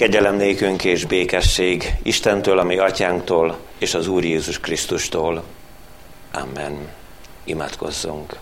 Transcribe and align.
Kegyelem 0.00 0.36
nékünk 0.36 0.84
és 0.84 1.04
békesség 1.04 1.94
Istentől, 2.02 2.58
ami 2.58 2.78
atyánktól, 2.78 3.58
és 3.78 3.94
az 3.94 4.06
Úr 4.06 4.24
Jézus 4.24 4.60
Krisztustól. 4.60 5.42
Amen. 6.32 6.88
Imádkozzunk. 7.44 8.36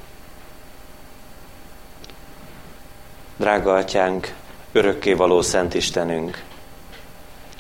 Drága 3.37 3.75
atyánk, 3.75 4.35
örökké 4.73 5.13
való 5.13 5.41
Szent 5.41 5.75
Istenünk, 5.75 6.43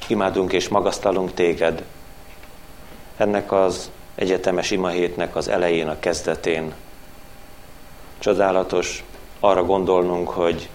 imádunk 0.06 0.52
és 0.52 0.68
magasztalunk 0.68 1.34
téged, 1.34 1.84
ennek 3.16 3.52
az 3.52 3.90
egyetemes 4.14 4.70
imahétnek 4.70 5.36
az 5.36 5.48
elején, 5.48 5.88
a 5.88 5.98
kezdetén. 6.00 6.72
Csodálatos 8.18 9.04
arra 9.40 9.64
gondolnunk, 9.64 10.28
hogy 10.28 10.68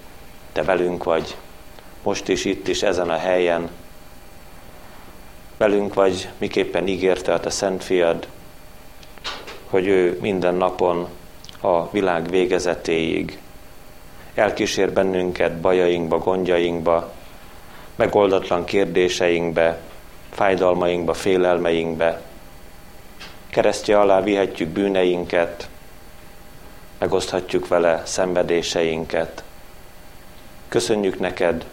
te 0.51 0.63
velünk 0.63 1.03
vagy, 1.03 1.35
most 2.03 2.27
is 2.27 2.45
itt 2.45 2.67
is 2.67 2.83
ezen 2.83 3.09
a 3.09 3.17
helyen. 3.17 3.69
Velünk 5.57 5.93
vagy, 5.93 6.29
miképpen 6.37 6.87
ígérte 6.87 7.33
a 7.33 7.39
te 7.39 7.49
szent 7.49 7.83
fiad, 7.83 8.27
hogy 9.69 9.87
ő 9.87 10.17
minden 10.21 10.55
napon 10.55 11.07
a 11.61 11.89
világ 11.89 12.29
végezetéig 12.29 13.39
elkísér 14.33 14.93
bennünket 14.93 15.59
bajainkba, 15.59 16.17
gondjainkba, 16.17 17.11
megoldatlan 17.95 18.65
kérdéseinkbe, 18.65 19.79
fájdalmainkba, 20.29 21.13
félelmeinkbe. 21.13 22.21
Keresztje 23.49 23.99
alá 23.99 24.21
vihetjük 24.21 24.69
bűneinket, 24.69 25.69
megoszthatjuk 26.97 27.67
vele 27.67 28.01
szenvedéseinket. 28.05 29.43
Köszönjük 30.67 31.19
neked, 31.19 31.65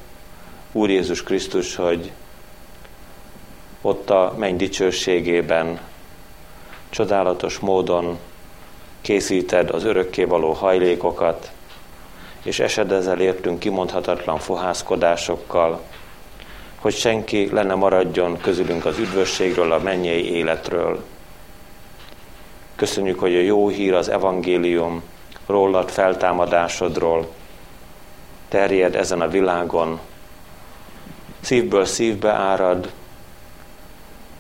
Úr 0.73 0.91
Jézus 0.91 1.23
Krisztus, 1.23 1.77
hogy 1.77 2.11
ott 3.81 4.11
a 4.11 4.35
menny 4.39 4.57
dicsőségében 4.57 5.81
csodálatos 6.91 7.59
módon 7.59 8.19
készíted 9.01 9.71
az 9.71 9.85
örökkévaló 9.85 10.53
hajlékokat, 10.53 11.51
és 12.43 12.59
esedezel 12.59 13.21
értünk 13.21 13.59
kimondhatatlan 13.59 14.39
fohászkodásokkal, 14.39 15.81
hogy 16.81 16.95
senki 16.95 17.49
le 17.53 17.63
ne 17.63 17.75
maradjon 17.75 18.41
közülünk 18.41 18.85
az 18.85 18.99
üdvösségről, 18.99 19.73
a 19.73 19.79
mennyei 19.79 20.33
életről. 20.35 21.05
Köszönjük, 22.77 23.19
hogy 23.19 23.35
a 23.35 23.41
jó 23.41 23.69
hír, 23.69 23.95
az 23.95 24.09
evangélium 24.09 25.03
rólad 25.47 25.91
feltámadásodról 25.91 27.29
terjed 28.49 28.95
ezen 28.95 29.21
a 29.21 29.29
világon, 29.29 30.01
szívből 31.41 31.85
szívbe 31.85 32.33
árad 32.33 32.93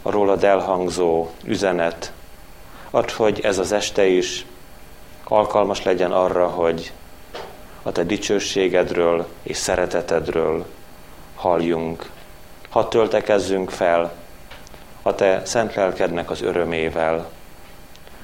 a 0.03 0.11
rólad 0.11 0.45
elhangzó 0.45 1.29
üzenet. 1.45 2.13
Add, 2.91 3.11
hogy 3.13 3.41
ez 3.41 3.59
az 3.59 3.73
este 3.73 4.07
is 4.07 4.47
alkalmas 5.25 5.83
legyen 5.83 6.13
arra, 6.13 6.47
hogy 6.47 6.93
a 7.83 7.93
te 7.93 8.05
dicsőségedről 8.05 9.27
és 9.43 9.57
szeretetedről 9.57 10.67
halljunk. 11.35 12.11
Hadd 12.69 12.89
töltekezzünk 12.89 13.71
fel 13.71 14.13
a 15.03 15.15
te 15.15 15.43
szent 15.45 15.75
lelkednek 15.75 16.31
az 16.31 16.43
örömével. 16.43 17.31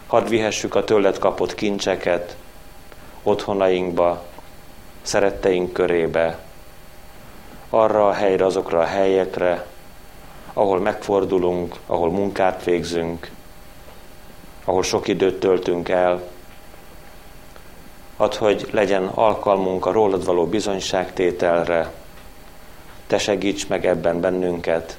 Hadd 0.07 0.29
vihessük 0.29 0.75
a 0.75 0.85
tőled 0.85 1.19
kapott 1.19 1.55
kincseket 1.55 2.37
otthonainkba, 3.23 4.25
szeretteink 5.03 5.73
körébe, 5.73 6.39
arra 7.81 8.09
a 8.09 8.13
helyre, 8.13 8.45
azokra 8.45 8.81
a 8.81 8.85
helyekre, 8.85 9.67
ahol 10.53 10.81
megfordulunk, 10.81 11.77
ahol 11.87 12.11
munkát 12.11 12.65
végzünk, 12.65 13.31
ahol 14.65 14.83
sok 14.83 15.09
időt 15.09 15.41
töltünk 15.41 15.89
el. 15.89 16.23
Add, 18.17 18.37
hogy 18.37 18.69
legyen 18.71 19.07
alkalmunk 19.07 19.87
a 19.87 19.93
rólad 19.93 20.25
való 20.25 20.47
bizonyságtételre. 20.47 21.93
Te 23.07 23.19
segíts 23.19 23.69
meg 23.69 23.87
ebben 23.87 24.21
bennünket, 24.21 24.99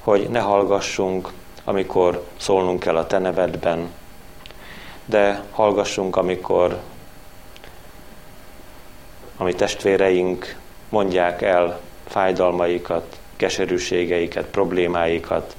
hogy 0.00 0.28
ne 0.28 0.40
hallgassunk, 0.40 1.32
amikor 1.64 2.26
szólnunk 2.36 2.80
kell 2.80 2.96
a 2.96 3.06
Te 3.06 3.18
nevedben, 3.18 3.90
de 5.04 5.42
hallgassunk, 5.50 6.16
amikor 6.16 6.80
a 9.36 9.44
mi 9.44 9.52
testvéreink 9.52 10.56
mondják 10.88 11.42
el 11.42 11.80
fájdalmaikat, 12.06 13.18
keserűségeiket, 13.36 14.46
problémáikat, 14.46 15.56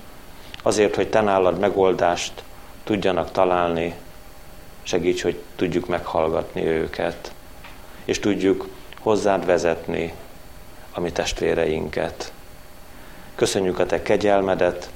azért, 0.64 0.96
hogy 0.96 1.10
te 1.10 1.22
nálad 1.22 1.60
megoldást 1.60 2.44
tudjanak 2.84 3.32
találni, 3.32 3.96
segíts, 4.84 5.22
hogy 5.22 5.40
tudjuk 5.56 5.88
meghallgatni 5.88 6.66
őket, 6.66 7.32
és 8.06 8.20
tudjuk 8.20 8.68
hozzád 9.00 9.46
vezetni 9.46 10.14
a 10.92 11.00
mi 11.00 11.12
testvéreinket. 11.12 12.32
Köszönjük 13.36 13.80
a 13.80 13.86
te 13.86 14.02
kegyelmedet, 14.02 14.90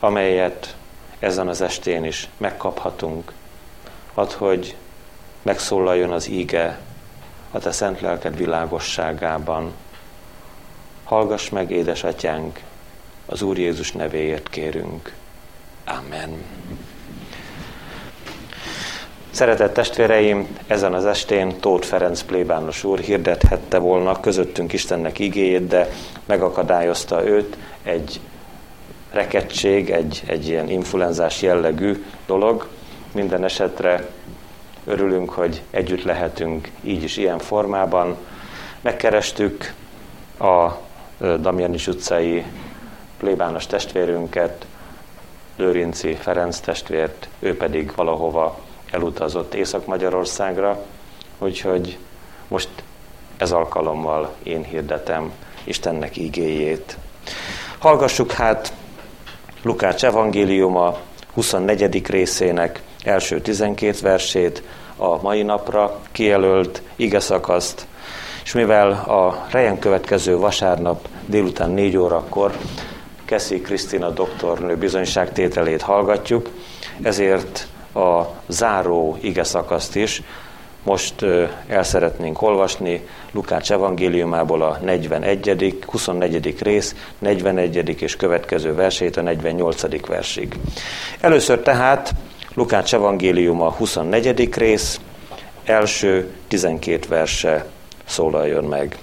amelyet 0.00 0.76
ezen 1.18 1.48
az 1.48 1.60
estén 1.60 2.04
is 2.04 2.28
megkaphatunk. 2.36 3.32
Add, 4.14 4.32
hogy 4.32 4.76
megszólaljon 5.42 6.12
az 6.12 6.28
íge 6.28 6.78
a 7.54 7.58
te 7.58 7.70
szent 7.70 8.00
lelked 8.00 8.36
világosságában. 8.36 9.72
Hallgass 11.04 11.48
meg, 11.48 11.70
édesatyánk, 11.70 12.60
az 13.26 13.42
Úr 13.42 13.58
Jézus 13.58 13.92
nevéért 13.92 14.48
kérünk. 14.48 15.12
Amen. 15.84 16.42
Szeretett 19.30 19.74
testvéreim, 19.74 20.58
ezen 20.66 20.94
az 20.94 21.06
estén 21.06 21.60
Tóth 21.60 21.86
Ferenc 21.86 22.22
plébános 22.22 22.84
úr 22.84 22.98
hirdethette 22.98 23.78
volna 23.78 24.20
közöttünk 24.20 24.72
Istennek 24.72 25.18
igéjét, 25.18 25.66
de 25.66 25.88
megakadályozta 26.26 27.26
őt 27.26 27.56
egy 27.82 28.20
rekettség, 29.10 29.90
egy, 29.90 30.22
egy 30.26 30.48
ilyen 30.48 30.68
influenzás 30.68 31.42
jellegű 31.42 32.04
dolog. 32.26 32.68
Minden 33.12 33.44
esetre 33.44 34.08
Örülünk, 34.84 35.30
hogy 35.30 35.62
együtt 35.70 36.02
lehetünk 36.02 36.70
így 36.82 37.02
is 37.02 37.16
ilyen 37.16 37.38
formában. 37.38 38.16
Megkerestük 38.80 39.72
a 40.38 40.70
Damjanis 41.18 41.86
utcai 41.86 42.44
plébános 43.18 43.66
testvérünket, 43.66 44.66
Lőrinci 45.56 46.14
Ferenc 46.14 46.58
testvért, 46.58 47.28
ő 47.38 47.56
pedig 47.56 47.92
valahova 47.96 48.58
elutazott 48.90 49.54
Észak-Magyarországra, 49.54 50.84
úgyhogy 51.38 51.98
most 52.48 52.68
ez 53.36 53.52
alkalommal 53.52 54.34
én 54.42 54.64
hirdetem 54.64 55.32
Istennek 55.64 56.16
igéjét. 56.16 56.96
Hallgassuk 57.78 58.32
hát 58.32 58.72
Lukács 59.62 60.04
evangéliuma 60.04 60.98
24. 61.34 62.06
részének 62.06 62.82
első 63.04 63.40
12 63.40 63.98
versét, 64.02 64.62
a 64.96 65.22
mai 65.22 65.42
napra 65.42 66.00
kijelölt 66.12 66.82
ige 66.96 67.20
szakaszt, 67.20 67.86
és 68.44 68.52
mivel 68.52 68.90
a 68.90 69.46
rejen 69.50 69.78
következő 69.78 70.36
vasárnap 70.36 71.08
délután 71.26 71.70
4 71.70 71.96
órakor 71.96 72.56
Keszi 73.24 73.60
Krisztina 73.60 74.10
doktornő 74.10 74.76
bizonyságtételét 74.76 75.82
hallgatjuk, 75.82 76.50
ezért 77.02 77.66
a 77.94 78.22
záró 78.46 79.18
ige 79.20 79.44
szakaszt 79.44 79.96
is 79.96 80.22
most 80.84 81.22
el 81.68 81.82
szeretnénk 81.82 82.42
olvasni 82.42 83.06
Lukács 83.32 83.72
evangéliumából 83.72 84.62
a 84.62 84.78
41., 84.82 85.78
24. 85.86 86.62
rész, 86.62 86.94
41. 87.18 88.02
és 88.02 88.16
következő 88.16 88.74
versét 88.74 89.16
a 89.16 89.22
48. 89.22 90.06
versig. 90.06 90.58
Először 91.20 91.58
tehát 91.58 92.14
Lukács 92.56 92.94
evangéliuma 92.94 93.70
24. 93.70 94.54
rész, 94.56 95.00
első 95.64 96.30
12 96.48 97.08
verse 97.08 97.66
szólaljon 98.04 98.64
meg. 98.64 98.98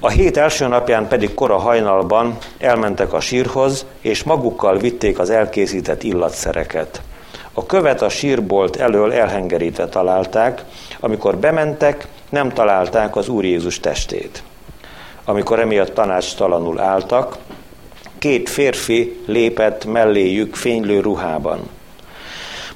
A 0.00 0.08
hét 0.08 0.36
első 0.36 0.66
napján 0.66 1.08
pedig 1.08 1.34
kora 1.34 1.56
hajnalban 1.56 2.38
elmentek 2.58 3.12
a 3.12 3.20
sírhoz, 3.20 3.86
és 4.00 4.22
magukkal 4.22 4.78
vitték 4.78 5.18
az 5.18 5.30
elkészített 5.30 6.02
illatszereket. 6.02 7.02
A 7.52 7.66
követ 7.66 8.02
a 8.02 8.08
sírbolt 8.08 8.76
elől 8.76 9.12
elhengerítve 9.12 9.88
találták, 9.88 10.64
amikor 11.00 11.36
bementek, 11.36 12.06
nem 12.28 12.48
találták 12.52 13.16
az 13.16 13.28
Úr 13.28 13.44
Jézus 13.44 13.80
testét. 13.80 14.42
Amikor 15.24 15.60
emiatt 15.60 15.94
tanácstalanul 15.94 16.80
álltak, 16.80 17.36
két 18.26 18.48
férfi 18.48 19.20
lépett 19.26 19.84
melléjük 19.84 20.54
fénylő 20.54 21.00
ruhában. 21.00 21.68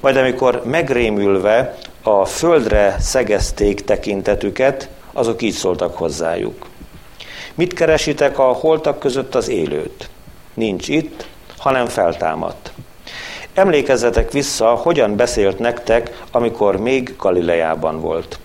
Majd 0.01 0.17
amikor 0.17 0.63
megrémülve 0.65 1.79
a 2.03 2.25
földre 2.25 2.97
szegezték 2.99 3.85
tekintetüket, 3.85 4.89
azok 5.13 5.43
így 5.43 5.53
szóltak 5.53 5.97
hozzájuk. 5.97 6.67
Mit 7.55 7.73
keresitek 7.73 8.39
a 8.39 8.43
holtak 8.43 8.99
között 8.99 9.35
az 9.35 9.49
élőt? 9.49 10.09
Nincs 10.55 10.89
itt, 10.89 11.27
hanem 11.59 11.87
feltámadt. 11.87 12.73
Emlékezzetek 13.55 14.33
vissza, 14.33 14.69
hogyan 14.69 15.17
beszélt 15.17 15.59
nektek, 15.59 16.23
amikor 16.31 16.77
még 16.77 17.15
Galileában 17.19 18.01
volt. 18.01 18.39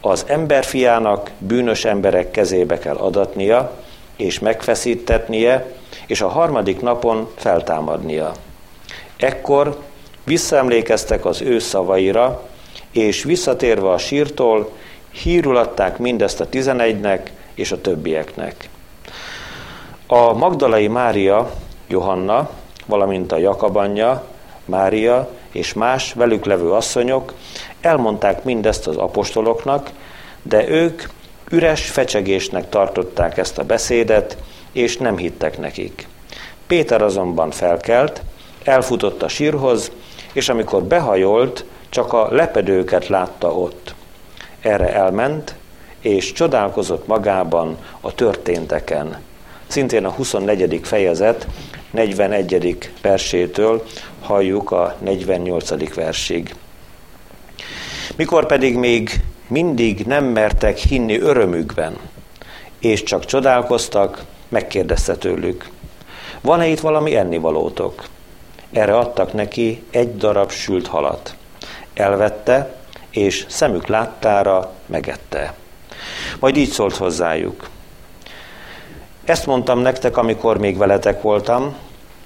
Az 0.00 0.24
emberfiának 0.26 1.30
bűnös 1.38 1.84
emberek 1.84 2.30
kezébe 2.30 2.78
kell 2.78 2.96
adatnia, 2.96 3.72
és 4.16 4.38
megfeszítetnie, 4.38 5.72
és 6.06 6.20
a 6.20 6.28
harmadik 6.28 6.80
napon 6.80 7.28
feltámadnia. 7.36 8.32
Ekkor 9.16 9.78
visszaemlékeztek 10.24 11.24
az 11.24 11.40
ő 11.40 11.58
szavaira, 11.58 12.42
és 12.92 13.22
visszatérve 13.22 13.90
a 13.90 13.98
sírtól, 13.98 14.70
hírul 15.10 15.56
adták 15.56 15.98
mindezt 15.98 16.40
a 16.40 16.48
tizenegynek 16.48 17.32
és 17.54 17.72
a 17.72 17.80
többieknek. 17.80 18.68
A 20.06 20.32
Magdalai 20.32 20.88
Mária, 20.88 21.50
Johanna, 21.88 22.50
valamint 22.86 23.32
a 23.32 23.38
Jakab 23.38 23.76
anyja, 23.76 24.24
Mária 24.64 25.28
és 25.52 25.72
más 25.72 26.12
velük 26.12 26.44
levő 26.44 26.70
asszonyok 26.70 27.32
elmondták 27.80 28.44
mindezt 28.44 28.86
az 28.86 28.96
apostoloknak, 28.96 29.90
de 30.42 30.68
ők 30.68 31.02
üres 31.50 31.90
fecsegésnek 31.90 32.68
tartották 32.68 33.38
ezt 33.38 33.58
a 33.58 33.64
beszédet, 33.64 34.36
és 34.72 34.96
nem 34.96 35.16
hittek 35.16 35.58
nekik. 35.58 36.08
Péter 36.66 37.02
azonban 37.02 37.50
felkelt, 37.50 38.22
elfutott 38.64 39.22
a 39.22 39.28
sírhoz, 39.28 39.90
és 40.32 40.48
amikor 40.48 40.82
behajolt, 40.82 41.64
csak 41.88 42.12
a 42.12 42.28
lepedőket 42.30 43.08
látta 43.08 43.52
ott. 43.52 43.94
Erre 44.60 44.92
elment, 44.92 45.54
és 46.00 46.32
csodálkozott 46.32 47.06
magában 47.06 47.78
a 48.00 48.14
történteken. 48.14 49.20
Szintén 49.66 50.04
a 50.04 50.10
24. 50.10 50.80
fejezet 50.82 51.46
41. 51.90 52.90
versétől 53.02 53.84
halljuk 54.20 54.70
a 54.70 54.96
48. 55.00 55.94
versig. 55.94 56.54
Mikor 58.16 58.46
pedig 58.46 58.76
még 58.76 59.20
mindig 59.46 60.06
nem 60.06 60.24
mertek 60.24 60.76
hinni 60.76 61.18
örömükben, 61.18 61.96
és 62.78 63.02
csak 63.02 63.24
csodálkoztak, 63.24 64.24
megkérdezte 64.48 65.16
tőlük, 65.16 65.68
van-e 66.40 66.66
itt 66.66 66.80
valami 66.80 67.16
ennivalótok? 67.16 68.04
Erre 68.72 68.96
adtak 68.96 69.32
neki 69.32 69.82
egy 69.90 70.16
darab 70.16 70.50
sült 70.50 70.86
halat. 70.86 71.36
Elvette, 71.94 72.76
és 73.10 73.46
szemük 73.48 73.86
láttára 73.86 74.72
megette. 74.86 75.54
Majd 76.40 76.56
így 76.56 76.68
szólt 76.68 76.96
hozzájuk. 76.96 77.68
Ezt 79.24 79.46
mondtam 79.46 79.78
nektek, 79.78 80.16
amikor 80.16 80.58
még 80.58 80.76
veletek 80.76 81.22
voltam, 81.22 81.74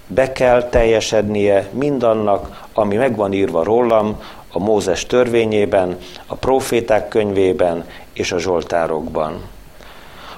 be 0.07 0.33
kell 0.33 0.69
teljesednie 0.69 1.69
mindannak, 1.73 2.67
ami 2.73 2.97
megvan 2.97 3.33
írva 3.33 3.65
rólam 3.65 4.23
a 4.53 4.59
Mózes 4.59 5.07
törvényében, 5.07 5.99
a 6.27 6.35
proféták 6.35 7.09
könyvében 7.09 7.85
és 8.13 8.33
a 8.33 8.39
zsoltárokban. 8.39 9.43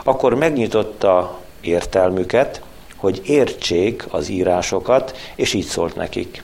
Akkor 0.04 0.34
megnyitotta 0.34 1.38
értelmüket, 1.60 2.62
hogy 2.96 3.20
értsék 3.24 4.04
az 4.10 4.28
írásokat, 4.28 5.16
és 5.34 5.52
így 5.52 5.64
szólt 5.64 5.94
nekik. 5.94 6.42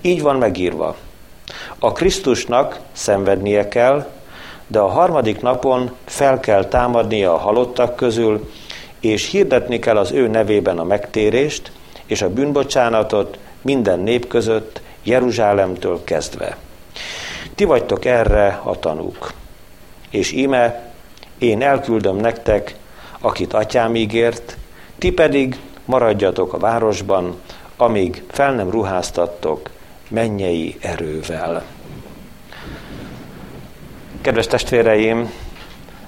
Így 0.00 0.22
van 0.22 0.36
megírva. 0.36 0.96
A 1.78 1.92
Krisztusnak 1.92 2.80
szenvednie 2.92 3.68
kell, 3.68 4.06
de 4.66 4.78
a 4.78 4.88
harmadik 4.88 5.40
napon 5.40 5.92
fel 6.04 6.40
kell 6.40 6.64
támadnia 6.64 7.34
a 7.34 7.38
halottak 7.38 7.96
közül, 7.96 8.50
és 9.00 9.30
hirdetni 9.30 9.78
kell 9.78 9.96
az 9.96 10.10
ő 10.10 10.28
nevében 10.28 10.78
a 10.78 10.84
megtérést 10.84 11.72
és 12.06 12.22
a 12.22 12.32
bűnbocsánatot 12.32 13.38
minden 13.62 13.98
nép 13.98 14.26
között, 14.26 14.80
Jeruzsálemtől 15.02 16.04
kezdve. 16.04 16.56
Ti 17.54 17.64
vagytok 17.64 18.04
erre 18.04 18.60
a 18.62 18.78
tanúk. 18.78 19.32
És 20.10 20.32
íme, 20.32 20.92
én 21.38 21.62
elküldöm 21.62 22.16
nektek, 22.16 22.76
akit 23.20 23.52
atyám 23.52 23.94
ígért, 23.94 24.56
ti 24.98 25.12
pedig 25.12 25.60
maradjatok 25.84 26.52
a 26.52 26.58
városban, 26.58 27.40
amíg 27.76 28.22
fel 28.28 28.54
nem 28.54 28.70
ruháztattok 28.70 29.70
mennyei 30.08 30.76
erővel. 30.80 31.64
Kedves 34.20 34.46
testvéreim, 34.46 35.32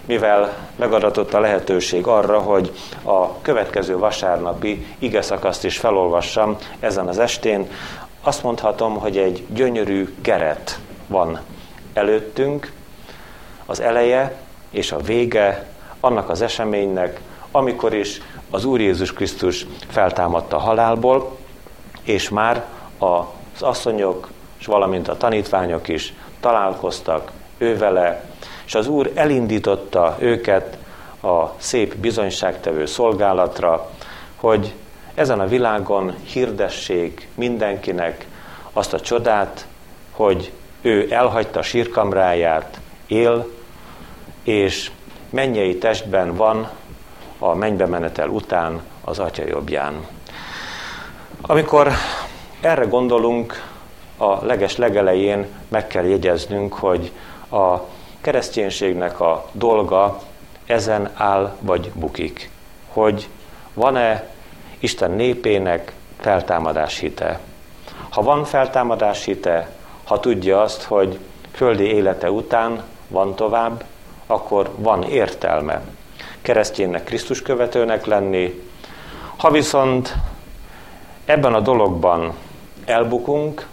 mivel 0.05 0.69
megadatott 0.77 1.35
a 1.35 1.41
lehetőség 1.41 2.07
arra, 2.07 2.39
hogy 2.39 2.73
a 3.03 3.41
következő 3.41 3.97
vasárnapi 3.97 4.87
ige 4.99 5.23
is 5.63 5.79
felolvassam 5.79 6.57
ezen 6.81 7.09
az 7.09 7.19
estén, 7.19 7.69
azt 8.23 8.43
mondhatom, 8.43 8.99
hogy 8.99 9.17
egy 9.17 9.45
gyönyörű 9.49 10.15
keret 10.21 10.79
van 11.07 11.41
előttünk, 11.93 12.73
az 13.67 13.81
eleje 13.81 14.37
és 14.71 14.93
a 14.93 15.01
vége 15.01 15.67
annak 16.01 16.29
az 16.29 16.43
eseménynek, 16.43 17.21
amikor 17.51 17.95
is 17.95 18.21
az 18.51 18.65
Úr 18.65 18.81
Jézus 18.81 19.13
Krisztus 19.13 19.67
feltámadta 19.89 20.57
a 20.57 20.61
halálból, 20.61 21.37
és 22.03 22.29
már 22.29 22.65
az 22.99 23.63
asszonyok, 23.63 24.31
és 24.59 24.67
valamint 24.67 25.09
a 25.09 25.17
tanítványok 25.17 25.89
is 25.89 26.15
találkoztak 26.41 27.31
ővele, 27.59 28.25
és 28.67 28.75
az 28.75 28.87
Úr 28.87 29.11
elindította 29.15 30.17
őket 30.19 30.79
a 31.23 31.47
szép 31.57 31.97
bizonyságtevő 31.97 32.87
szolgálatra, 32.87 33.91
hogy 34.37 34.75
ezen 35.15 35.41
a 35.41 35.47
világon 35.47 36.15
hirdessék 36.23 37.29
mindenkinek 37.35 38.27
azt 38.73 38.93
a 38.93 39.01
csodát, 39.01 39.67
hogy 40.11 40.53
ő 40.85 41.07
elhagyta 41.11 41.63
sírkamráját, 41.63 42.81
él, 43.07 43.47
és 44.43 44.91
mennyei 45.31 45.79
testben 45.79 46.35
van 46.35 46.69
a 47.39 47.55
mennybe 47.55 47.87
menetel 47.87 48.29
után 48.29 48.83
az 49.05 49.19
atya 49.19 49.47
jobbján. 49.47 50.07
Amikor 51.41 51.93
erre 52.61 52.85
gondolunk, 52.85 53.63
a 54.17 54.45
leges 54.45 54.77
legelején 54.77 55.47
meg 55.69 55.87
kell 55.87 56.05
jegyeznünk, 56.05 56.75
hogy 56.75 57.13
a 57.51 57.77
kereszténységnek 58.21 59.21
a 59.21 59.49
dolga 59.53 60.21
ezen 60.67 61.11
áll 61.15 61.57
vagy 61.61 61.91
bukik. 61.95 62.51
Hogy 62.89 63.29
van-e 63.75 64.29
Isten 64.79 65.11
népének 65.11 65.93
feltámadás 66.21 66.99
hite. 66.99 67.41
Ha 68.09 68.23
van 68.23 68.45
feltámadás 68.45 69.25
hite, 69.25 69.69
ha 70.05 70.21
tudja 70.21 70.61
azt, 70.61 70.83
hogy 70.83 71.19
földi 71.53 71.85
élete 71.85 72.31
után 72.31 72.83
van 73.09 73.35
tovább, 73.35 73.85
akkor 74.27 74.71
van 74.77 75.03
értelme 75.03 75.83
kereszténynek, 76.43 77.05
Krisztus 77.05 77.43
követőnek 77.43 78.07
lenni. 78.07 78.63
Ha 79.37 79.51
viszont 79.51 80.15
ebben 81.25 81.55
a 81.55 81.61
dologban 81.61 82.35
elbukunk, 82.85 83.67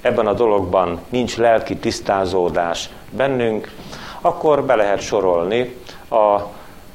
ebben 0.00 0.26
a 0.26 0.32
dologban 0.32 1.00
nincs 1.08 1.36
lelki 1.36 1.76
tisztázódás 1.76 2.88
bennünk, 3.10 3.72
akkor 4.20 4.64
be 4.64 4.74
lehet 4.74 5.00
sorolni 5.00 5.76
a 6.10 6.40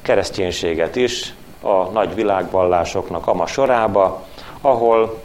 kereszténységet 0.02 0.96
is 0.96 1.34
a 1.62 1.84
nagy 1.84 2.14
világvallásoknak 2.14 3.26
ama 3.26 3.46
sorába, 3.46 4.26
ahol 4.60 5.22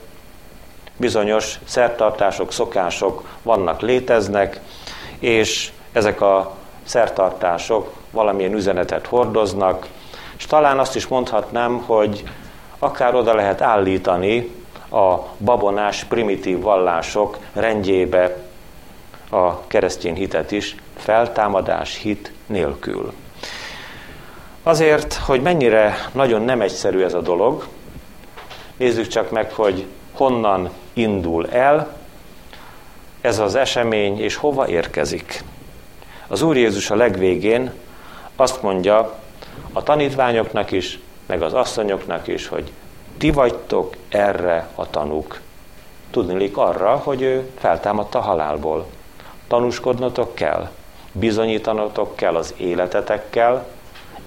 bizonyos 1.00 1.60
szertartások, 1.64 2.52
szokások 2.52 3.24
vannak, 3.42 3.82
léteznek, 3.82 4.60
és 5.20 5.72
ezek 5.92 6.22
a 6.22 6.56
szertartások 6.84 7.94
valamilyen 8.12 8.54
üzenetet 8.54 9.08
hordoznak, 9.08 9.88
és 10.38 10.46
talán 10.46 10.80
azt 10.80 10.96
is 10.96 11.08
mondhatnám, 11.08 11.84
hogy 11.86 12.24
akár 12.80 13.16
oda 13.16 13.34
lehet 13.34 13.62
állítani 13.62 14.52
a 14.92 15.16
babonás 15.38 16.04
primitív 16.04 16.60
vallások 16.60 17.38
rendjébe 17.54 18.36
a 19.30 19.68
keresztény 19.68 20.16
hitet 20.16 20.52
is, 20.52 20.76
feltámadás 20.98 21.96
hit 21.96 22.32
nélkül. 22.46 23.14
Azért, 24.64 25.14
hogy 25.14 25.42
mennyire 25.42 25.96
nagyon 26.12 26.42
nem 26.42 26.62
egyszerű 26.62 27.02
ez 27.02 27.14
a 27.14 27.22
dolog, 27.22 27.68
nézzük 28.78 29.08
csak 29.08 29.32
meg, 29.32 29.52
hogy 29.52 29.86
honnan 30.14 30.70
indul 30.94 31.50
el 31.50 31.98
ez 33.22 33.40
az 33.40 33.56
esemény, 33.56 34.20
és 34.22 34.36
hova 34.36 34.68
érkezik. 34.68 35.44
Az 36.28 36.42
Úr 36.42 36.58
Jézus 36.58 36.90
a 36.90 36.96
legvégén 36.96 37.72
azt 38.36 38.62
mondja 38.62 39.20
a 39.74 39.84
tanítványoknak 39.84 40.72
is, 40.72 41.00
meg 41.26 41.42
az 41.42 41.54
asszonyoknak 41.54 42.28
is, 42.28 42.48
hogy 42.48 42.72
ti 43.18 43.32
vagytok 43.32 43.96
erre 44.10 44.68
a 44.76 44.90
tanúk. 44.90 45.42
Tudnilik 46.12 46.58
arra, 46.58 46.96
hogy 46.96 47.22
ő 47.22 47.50
feltámadta 47.60 48.20
a 48.20 48.22
halálból. 48.22 48.86
Tanúskodnotok 49.48 50.36
kell, 50.36 50.70
bizonyítanotok 51.12 52.16
kell 52.16 52.36
az 52.36 52.54
életetekkel, 52.58 53.68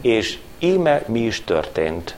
és 0.01 0.39
íme 0.59 1.03
mi 1.07 1.21
is 1.21 1.45
történt. 1.45 2.17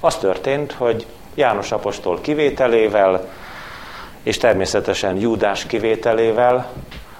Az 0.00 0.16
történt, 0.16 0.72
hogy 0.72 1.06
János 1.34 1.72
apostol 1.72 2.20
kivételével, 2.20 3.28
és 4.24 4.36
természetesen 4.36 5.16
Júdás 5.16 5.66
kivételével 5.66 6.70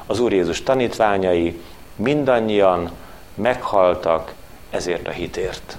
az 0.06 0.20
Úr 0.20 0.32
Jézus 0.32 0.62
tanítványai 0.62 1.60
mindannyian 1.96 2.90
meghaltak 3.34 4.32
ezért 4.70 5.08
a 5.08 5.10
hitért. 5.10 5.76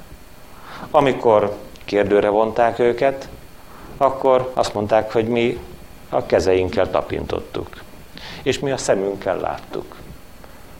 Amikor 0.92 1.56
kérdőre 1.86 2.30
vonták 2.30 2.80
őket, 2.80 3.30
akkor 3.98 4.52
azt 4.54 4.74
mondták, 4.74 5.12
hogy 5.12 5.28
mi 5.28 5.60
a 6.10 6.26
kezeinkkel 6.26 6.90
tapintottuk, 6.90 7.68
és 8.44 8.60
mi 8.60 8.72
a 8.72 8.78
szemünkkel 8.78 9.38
láttuk, 9.38 9.96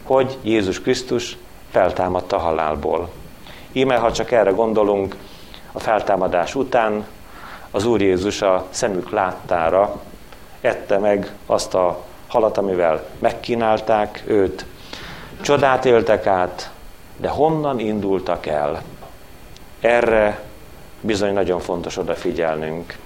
hogy 0.04 0.38
Jézus 0.42 0.82
Krisztus 0.82 1.38
feltámadta 1.72 2.36
a 2.36 2.40
halálból. 2.40 3.10
Íme, 3.72 3.96
ha 3.96 4.12
csak 4.12 4.32
erre 4.32 4.52
gondolunk, 4.52 5.16
a 5.72 5.80
feltámadás 5.80 6.56
után 6.56 7.06
az 7.72 7.86
Úr 7.86 8.02
Jézus 8.02 8.42
a 8.42 8.68
szemük 8.70 9.10
láttára 9.10 10.02
ette 10.66 10.98
meg 10.98 11.32
azt 11.46 11.74
a 11.74 12.04
halat, 12.28 12.58
amivel 12.58 13.04
megkínálták 13.20 14.24
őt. 14.26 14.66
Csodát 15.42 15.86
éltek 15.86 16.28
át, 16.28 16.72
de 17.18 17.30
honnan 17.30 17.80
indultak 17.80 18.46
el? 18.46 18.82
Erre 19.80 20.40
bizony 21.02 21.34
nagyon 21.34 21.60
fontos 21.60 21.98
odafigyelnünk. 21.98 22.98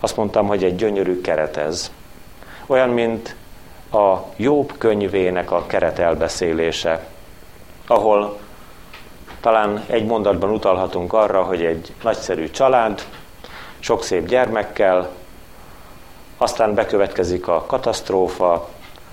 Azt 0.00 0.16
mondtam, 0.16 0.46
hogy 0.46 0.64
egy 0.64 0.76
gyönyörű 0.76 1.20
keret 1.20 1.56
ez. 1.56 1.90
Olyan, 2.66 2.88
mint 2.88 3.36
a 3.92 4.16
Jobb 4.36 4.72
könyvének 4.78 5.50
a 5.50 5.66
keret 5.66 5.98
elbeszélése, 5.98 7.06
ahol 7.86 8.38
talán 9.40 9.84
egy 9.86 10.04
mondatban 10.04 10.50
utalhatunk 10.50 11.12
arra, 11.12 11.42
hogy 11.42 11.64
egy 11.64 11.92
nagyszerű 12.02 12.50
család, 12.50 13.02
sok 13.78 14.04
szép 14.04 14.26
gyermekkel, 14.26 15.10
aztán 16.42 16.74
bekövetkezik 16.74 17.48
a 17.48 17.64
katasztrófa, 17.66 18.68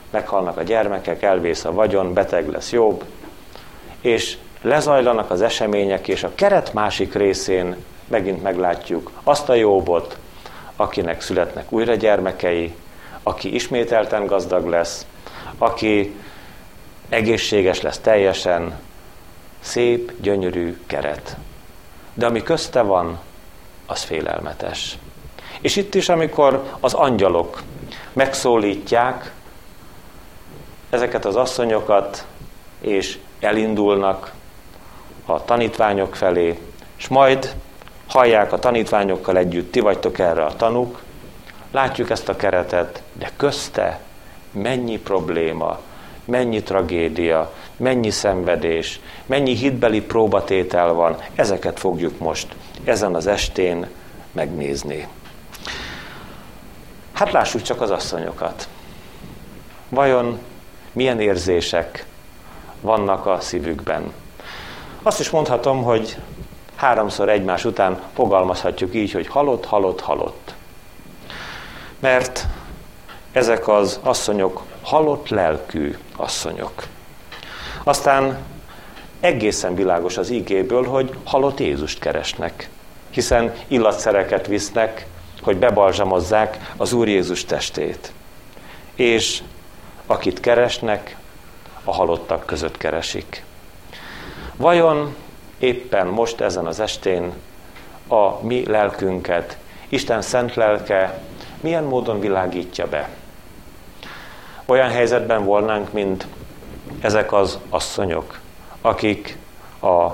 meghalnak 0.10 0.58
a 0.58 0.64
gyermekek, 0.64 1.24
elvész 1.24 1.66
a 1.66 1.72
vagyon, 1.72 2.14
beteg 2.14 2.50
lesz 2.50 2.72
jobb, 2.72 3.04
és 4.02 4.38
lezajlanak 4.62 5.32
az 5.32 5.42
események, 5.42 6.08
és 6.08 6.24
a 6.24 6.32
keret 6.36 6.74
másik 6.74 7.14
részén 7.14 7.76
megint 8.08 8.44
meglátjuk 8.44 9.12
azt 9.24 9.50
a 9.50 9.54
jobbot, 9.54 10.18
akinek 10.76 11.22
születnek 11.22 11.72
újra 11.72 11.96
gyermekei, 11.96 12.76
aki 13.24 13.54
ismételten 13.54 14.26
gazdag 14.26 14.68
lesz, 14.68 15.06
aki 15.58 16.16
egészséges 17.10 17.82
lesz 17.82 18.00
teljesen, 18.00 18.80
szép, 19.60 20.22
gyönyörű 20.22 20.78
keret. 20.86 21.36
De 22.14 22.26
ami 22.26 22.44
közte 22.44 22.82
van, 22.82 23.20
az 23.86 24.02
félelmetes. 24.02 24.98
És 25.62 25.76
itt 25.76 25.96
is, 25.96 26.10
amikor 26.10 26.64
az 26.80 26.94
angyalok 26.94 27.62
megszólítják 28.14 29.32
ezeket 30.90 31.26
az 31.26 31.36
asszonyokat, 31.36 32.26
és 32.82 33.18
elindulnak 33.40 34.34
a 35.26 35.46
tanítványok 35.46 36.16
felé, 36.16 36.60
és 36.98 37.08
majd 37.08 37.56
hallják 38.08 38.54
a 38.54 38.60
tanítványokkal 38.60 39.38
együtt, 39.38 39.72
ti 39.72 39.80
vagytok 39.80 40.20
erre 40.20 40.46
a 40.46 40.56
tanúk, 40.56 41.02
látjuk 41.72 42.10
ezt 42.10 42.30
a 42.30 42.36
keretet, 42.36 43.02
de 43.14 43.32
közte 43.38 44.00
mennyi 44.52 45.00
probléma, 45.00 45.80
mennyi 46.26 46.64
tragédia, 46.64 47.54
mennyi 47.78 48.10
szenvedés, 48.10 49.00
mennyi 49.26 49.56
hitbeli 49.56 50.02
próbatétel 50.02 50.94
van, 50.94 51.18
ezeket 51.36 51.80
fogjuk 51.80 52.20
most 52.20 52.56
ezen 52.84 53.16
az 53.16 53.28
estén 53.28 53.88
megnézni. 54.32 55.08
Hát 57.20 57.32
lássuk 57.32 57.62
csak 57.62 57.82
az 57.82 57.92
asszonyokat. 57.92 58.68
Vajon 59.90 60.40
milyen 60.92 61.20
érzések 61.20 62.06
vannak 62.82 63.26
a 63.26 63.40
szívükben? 63.40 64.14
Azt 65.02 65.20
is 65.20 65.30
mondhatom, 65.30 65.84
hogy 65.84 66.18
háromszor 66.76 67.30
egymás 67.30 67.66
után 67.66 68.02
fogalmazhatjuk 68.14 68.96
így, 68.96 69.12
hogy 69.12 69.28
halott, 69.28 69.66
halott, 69.66 70.02
halott. 70.02 70.54
Mert 72.00 72.46
ezek 73.32 73.68
az 73.68 74.00
asszonyok 74.04 74.64
halott 74.82 75.30
lelkű 75.30 75.98
asszonyok. 76.16 76.84
Aztán 77.84 78.38
egészen 79.20 79.76
világos 79.76 80.18
az 80.18 80.30
ígéből, 80.30 80.86
hogy 80.86 81.14
halott 81.24 81.60
Jézust 81.60 82.00
keresnek, 82.00 82.70
hiszen 83.10 83.54
illatszereket 83.68 84.48
visznek, 84.48 85.08
hogy 85.42 85.58
bebalzsamozzák 85.58 86.74
az 86.78 86.94
Úr 86.94 87.08
Jézus 87.08 87.46
testét. 87.46 88.12
És 88.96 89.42
akit 90.06 90.40
keresnek, 90.40 91.18
a 91.84 91.94
halottak 91.94 92.46
között 92.46 92.78
keresik. 92.78 93.44
Vajon 94.56 95.16
éppen 95.60 96.08
most 96.08 96.42
ezen 96.42 96.66
az 96.66 96.80
estén 96.80 97.34
a 98.08 98.46
mi 98.46 98.66
lelkünket 98.66 99.58
Isten 99.90 100.22
szent 100.22 100.56
lelke 100.56 101.22
milyen 101.60 101.84
módon 101.84 102.20
világítja 102.20 102.88
be? 102.88 103.10
Olyan 104.66 104.90
helyzetben 104.90 105.46
volnánk, 105.46 105.94
mint 105.94 106.28
ezek 107.02 107.34
az 107.34 107.60
asszonyok, 107.70 108.40
akik 108.82 109.38
a 109.82 110.10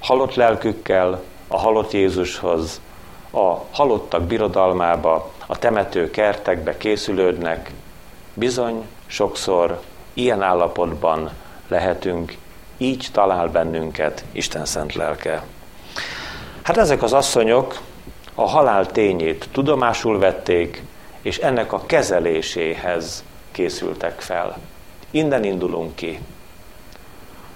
halott 0.00 0.34
lelkükkel 0.34 1.22
a 1.48 1.58
halott 1.58 1.92
Jézushoz, 1.92 2.80
a 3.30 3.64
halottak 3.70 4.22
birodalmába, 4.22 5.30
a 5.46 5.58
temető 5.58 6.10
kertekbe 6.10 6.76
készülődnek, 6.76 7.70
bizony 8.34 8.86
sokszor 9.06 9.80
ilyen 10.12 10.42
állapotban 10.42 11.30
lehetünk, 11.68 12.36
így 12.76 13.08
talál 13.12 13.48
bennünket 13.48 14.24
Isten 14.32 14.64
szent 14.64 14.94
lelke. 14.94 15.42
Hát 16.62 16.76
ezek 16.76 17.02
az 17.02 17.12
asszonyok 17.12 17.80
a 18.34 18.48
halál 18.48 18.86
tényét 18.86 19.48
tudomásul 19.52 20.18
vették, 20.18 20.82
és 21.22 21.38
ennek 21.38 21.72
a 21.72 21.86
kezeléséhez 21.86 23.24
készültek 23.50 24.20
fel. 24.20 24.58
Innen 25.10 25.44
indulunk 25.44 25.94
ki. 25.94 26.20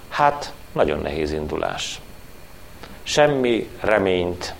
Hát, 0.09 0.53
nagyon 0.71 0.99
nehéz 0.99 1.31
indulás. 1.31 2.01
Semmi 3.03 3.69
reményt 3.79 4.53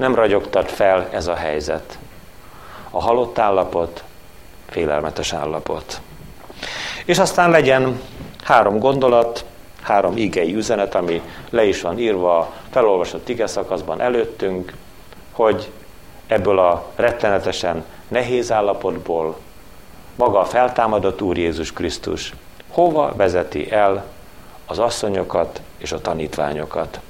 nem 0.00 0.14
ragyogtat 0.14 0.70
fel 0.70 1.08
ez 1.10 1.26
a 1.26 1.34
helyzet. 1.34 1.98
A 2.90 3.00
halott 3.00 3.38
állapot, 3.38 4.04
félelmetes 4.68 5.32
állapot. 5.32 6.00
És 7.04 7.18
aztán 7.18 7.50
legyen 7.50 8.00
három 8.44 8.78
gondolat, 8.78 9.44
három 9.82 10.16
igei 10.16 10.54
üzenet, 10.54 10.94
ami 10.94 11.22
le 11.50 11.64
is 11.64 11.80
van 11.80 11.98
írva 11.98 12.52
felolvasott 12.70 13.28
ige 13.28 13.46
szakaszban 13.46 14.00
előttünk, 14.00 14.72
hogy 15.32 15.70
ebből 16.26 16.58
a 16.58 16.86
rettenetesen 16.96 17.84
nehéz 18.08 18.52
állapotból 18.52 19.36
maga 20.16 20.38
a 20.38 20.44
feltámadott 20.44 21.22
Úr 21.22 21.38
Jézus 21.38 21.72
Krisztus 21.72 22.34
hova 22.70 23.12
vezeti 23.16 23.72
el 23.72 24.04
az 24.66 24.78
asszonyokat 24.78 25.60
és 25.78 25.92
a 25.92 26.00
tanítványokat. 26.00 27.00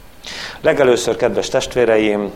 Legelőször, 0.60 1.16
kedves 1.16 1.48
testvéreim, 1.48 2.30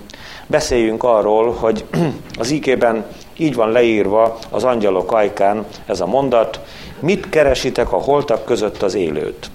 beszéljünk 0.46 1.02
arról, 1.02 1.52
hogy 1.52 1.84
az 2.38 2.50
ígében 2.50 3.06
így 3.36 3.54
van 3.54 3.70
leírva 3.70 4.38
az 4.50 4.64
angyalok 4.64 5.12
ajkán 5.12 5.66
ez 5.86 6.00
a 6.00 6.06
mondat, 6.06 6.60
mit 6.98 7.28
keresitek 7.28 7.92
a 7.92 7.96
holtak 7.96 8.44
között 8.44 8.82
az 8.82 8.94
élőt? 8.94 9.50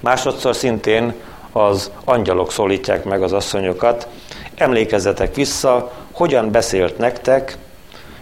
Másodszor 0.00 0.56
szintén 0.56 1.14
az 1.52 1.90
angyalok 2.04 2.52
szólítják 2.52 3.04
meg 3.04 3.22
az 3.22 3.32
asszonyokat, 3.32 4.08
emlékezzetek 4.54 5.34
vissza, 5.34 5.92
hogyan 6.12 6.50
beszélt 6.50 6.98
nektek, 6.98 7.58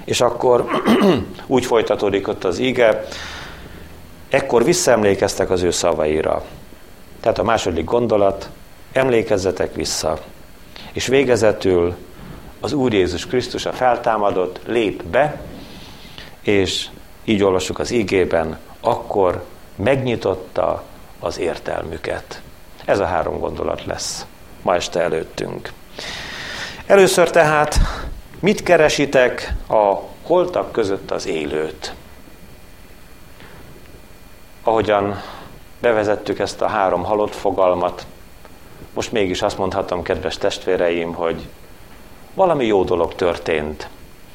és 0.04 0.20
akkor 0.20 0.64
úgy 1.46 1.66
folytatódik 1.66 2.28
ott 2.28 2.44
az 2.44 2.58
ige, 2.58 3.04
ekkor 4.28 4.64
visszaemlékeztek 4.64 5.50
az 5.50 5.62
ő 5.62 5.70
szavaira. 5.70 6.42
Tehát 7.20 7.38
a 7.38 7.42
második 7.42 7.84
gondolat, 7.84 8.48
emlékezzetek 8.94 9.74
vissza. 9.74 10.18
És 10.92 11.06
végezetül 11.06 11.94
az 12.60 12.72
Úr 12.72 12.92
Jézus 12.92 13.26
Krisztus 13.26 13.66
a 13.66 13.72
feltámadott 13.72 14.60
lép 14.66 15.02
be, 15.02 15.40
és 16.40 16.88
így 17.24 17.42
olvassuk 17.42 17.78
az 17.78 17.90
ígében, 17.90 18.58
akkor 18.80 19.44
megnyitotta 19.76 20.82
az 21.20 21.38
értelmüket. 21.38 22.42
Ez 22.84 22.98
a 22.98 23.06
három 23.06 23.38
gondolat 23.38 23.84
lesz 23.84 24.26
ma 24.62 24.74
este 24.74 25.00
előttünk. 25.00 25.72
Először 26.86 27.30
tehát, 27.30 27.78
mit 28.40 28.62
keresitek 28.62 29.54
a 29.68 29.94
holtak 30.22 30.72
között 30.72 31.10
az 31.10 31.26
élőt? 31.26 31.94
Ahogyan 34.62 35.22
bevezettük 35.80 36.38
ezt 36.38 36.60
a 36.60 36.68
három 36.68 37.04
halott 37.04 37.34
fogalmat, 37.34 38.06
most 38.94 39.12
mégis 39.12 39.42
azt 39.42 39.58
mondhatom, 39.58 40.02
kedves 40.02 40.36
testvéreim, 40.36 41.12
hogy 41.12 41.48
valami 42.34 42.66
jó 42.66 42.84
dolog 42.84 43.14
történt 43.14 43.88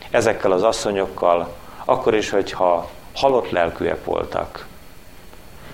ezekkel 0.10 0.51
az 0.51 0.63
asszonyokkal, 0.63 1.54
akkor 1.86 2.16
is, 2.16 2.30
hogyha 2.30 2.89
halott 3.13 3.50
lelkűek 3.50 4.06
voltak. 4.06 4.68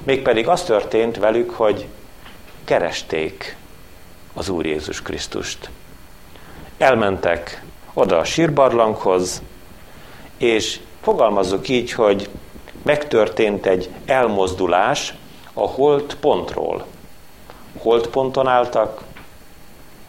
Mégpedig 0.04 0.48
az 0.48 0.64
történt 0.64 1.18
velük, 1.18 1.50
hogy 1.50 1.88
keresték 2.64 3.58
az 4.34 4.50
Úr 4.50 4.66
Jézus 4.66 5.02
Krisztust. 5.02 5.70
Elmentek 6.78 7.64
oda 7.94 8.18
a 8.18 8.24
sírbarlanghoz, 8.24 9.42
és 10.38 10.80
fogalmazzuk 11.02 11.68
így, 11.70 11.92
hogy 11.92 12.30
megtörtént 12.84 13.66
egy 13.66 13.90
elmozdulás 14.06 15.14
a 15.54 15.68
holt 15.68 16.18
pontról. 16.20 16.86
Holt 17.78 18.08
ponton 18.08 18.48
álltak, 18.48 19.02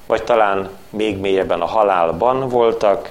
vagy 0.07 0.25
talán 0.25 0.71
még 0.91 1.19
mélyebben 1.19 1.61
a 1.61 1.67
halálban 1.67 2.49
voltak, 2.49 3.11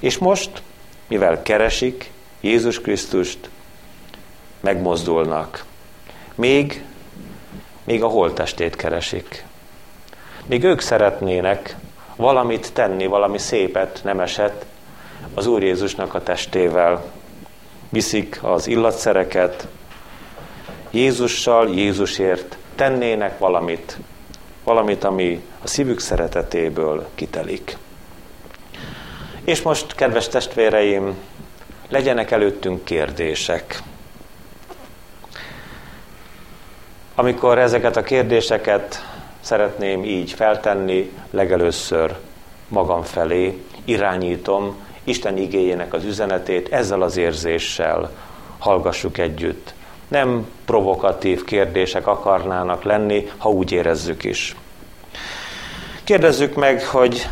és 0.00 0.18
most, 0.18 0.62
mivel 1.06 1.42
keresik 1.42 2.10
Jézus 2.40 2.80
Krisztust, 2.80 3.50
megmozdulnak. 4.60 5.64
Még, 6.34 6.84
még 7.84 8.02
a 8.02 8.08
holttestét 8.08 8.76
keresik. 8.76 9.44
Még 10.46 10.64
ők 10.64 10.80
szeretnének 10.80 11.76
valamit 12.16 12.72
tenni, 12.72 13.06
valami 13.06 13.38
szépet, 13.38 14.00
nemeset 14.04 14.66
az 15.34 15.46
Úr 15.46 15.62
Jézusnak 15.62 16.14
a 16.14 16.22
testével. 16.22 17.04
Viszik 17.88 18.38
az 18.42 18.66
illatszereket, 18.66 19.68
Jézussal, 20.90 21.68
Jézusért 21.68 22.56
tennének 22.82 23.38
valamit, 23.38 23.98
valamit, 24.64 25.04
ami 25.04 25.42
a 25.62 25.66
szívük 25.66 26.00
szeretetéből 26.00 27.06
kitelik. 27.14 27.76
És 29.44 29.62
most, 29.62 29.94
kedves 29.94 30.28
testvéreim, 30.28 31.16
legyenek 31.88 32.30
előttünk 32.30 32.84
kérdések. 32.84 33.82
Amikor 37.14 37.58
ezeket 37.58 37.96
a 37.96 38.02
kérdéseket 38.02 39.04
szeretném 39.40 40.04
így 40.04 40.32
feltenni, 40.32 41.12
legelőször 41.30 42.16
magam 42.68 43.02
felé 43.02 43.62
irányítom 43.84 44.86
Isten 45.04 45.36
igényének 45.36 45.92
az 45.92 46.04
üzenetét, 46.04 46.72
ezzel 46.72 47.02
az 47.02 47.16
érzéssel 47.16 48.10
hallgassuk 48.58 49.18
együtt. 49.18 49.74
Nem 50.12 50.50
provokatív 50.64 51.44
kérdések 51.44 52.06
akarnának 52.06 52.82
lenni, 52.82 53.30
ha 53.38 53.48
úgy 53.48 53.72
érezzük 53.72 54.24
is. 54.24 54.56
Kérdezzük 56.04 56.54
meg, 56.54 56.84
hogy 56.84 57.28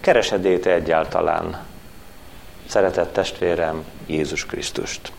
keresed 0.00 0.60
te 0.60 0.72
egyáltalán, 0.72 1.64
szeretett 2.66 3.12
testvérem, 3.12 3.84
Jézus 4.06 4.46
Krisztust? 4.46 5.12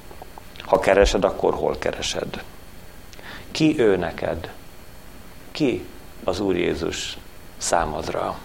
Ha 0.61 0.79
keresed, 0.79 1.23
akkor 1.23 1.53
hol 1.53 1.75
keresed? 1.79 2.43
Ki 3.51 3.79
ő 3.79 3.95
neked? 3.95 4.51
Ki 5.51 5.85
az 6.23 6.39
Úr 6.39 6.55
Jézus 6.55 7.17
számodra? 7.57 8.37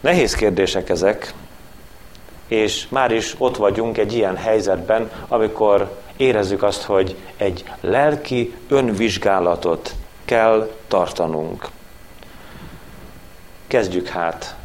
Nehéz 0.00 0.34
kérdések 0.34 0.88
ezek, 0.88 1.32
és 2.48 2.88
már 2.88 3.10
is 3.10 3.34
ott 3.38 3.56
vagyunk 3.56 3.98
egy 3.98 4.12
ilyen 4.12 4.36
helyzetben, 4.36 5.10
amikor 5.28 6.04
érezzük 6.16 6.62
azt, 6.62 6.82
hogy 6.82 7.16
egy 7.36 7.64
lelki 7.80 8.54
önvizsgálatot 8.68 9.94
kell 10.24 10.70
tartanunk. 10.88 11.68
Kezdjük 13.66 14.08
hát 14.08 14.56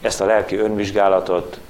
ezt 0.00 0.20
a 0.20 0.24
lelki 0.24 0.56
önvizsgálatot 0.56 1.60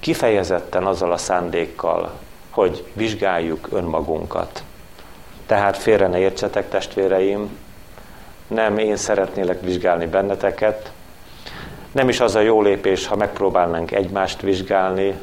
kifejezetten 0.00 0.86
azzal 0.86 1.12
a 1.12 1.16
szándékkal, 1.16 2.12
hogy 2.50 2.84
vizsgáljuk 2.92 3.68
önmagunkat. 3.70 4.62
Tehát 5.46 5.76
félre 5.76 6.06
ne 6.06 6.18
értsetek, 6.18 6.68
testvéreim, 6.68 7.58
nem 8.46 8.78
én 8.78 8.96
szeretnélek 8.96 9.60
vizsgálni 9.60 10.06
benneteket, 10.06 10.92
nem 11.92 12.08
is 12.08 12.20
az 12.20 12.34
a 12.34 12.40
jó 12.40 12.62
lépés, 12.62 13.06
ha 13.06 13.16
megpróbálnánk 13.16 13.90
egymást 13.90 14.40
vizsgálni, 14.40 15.14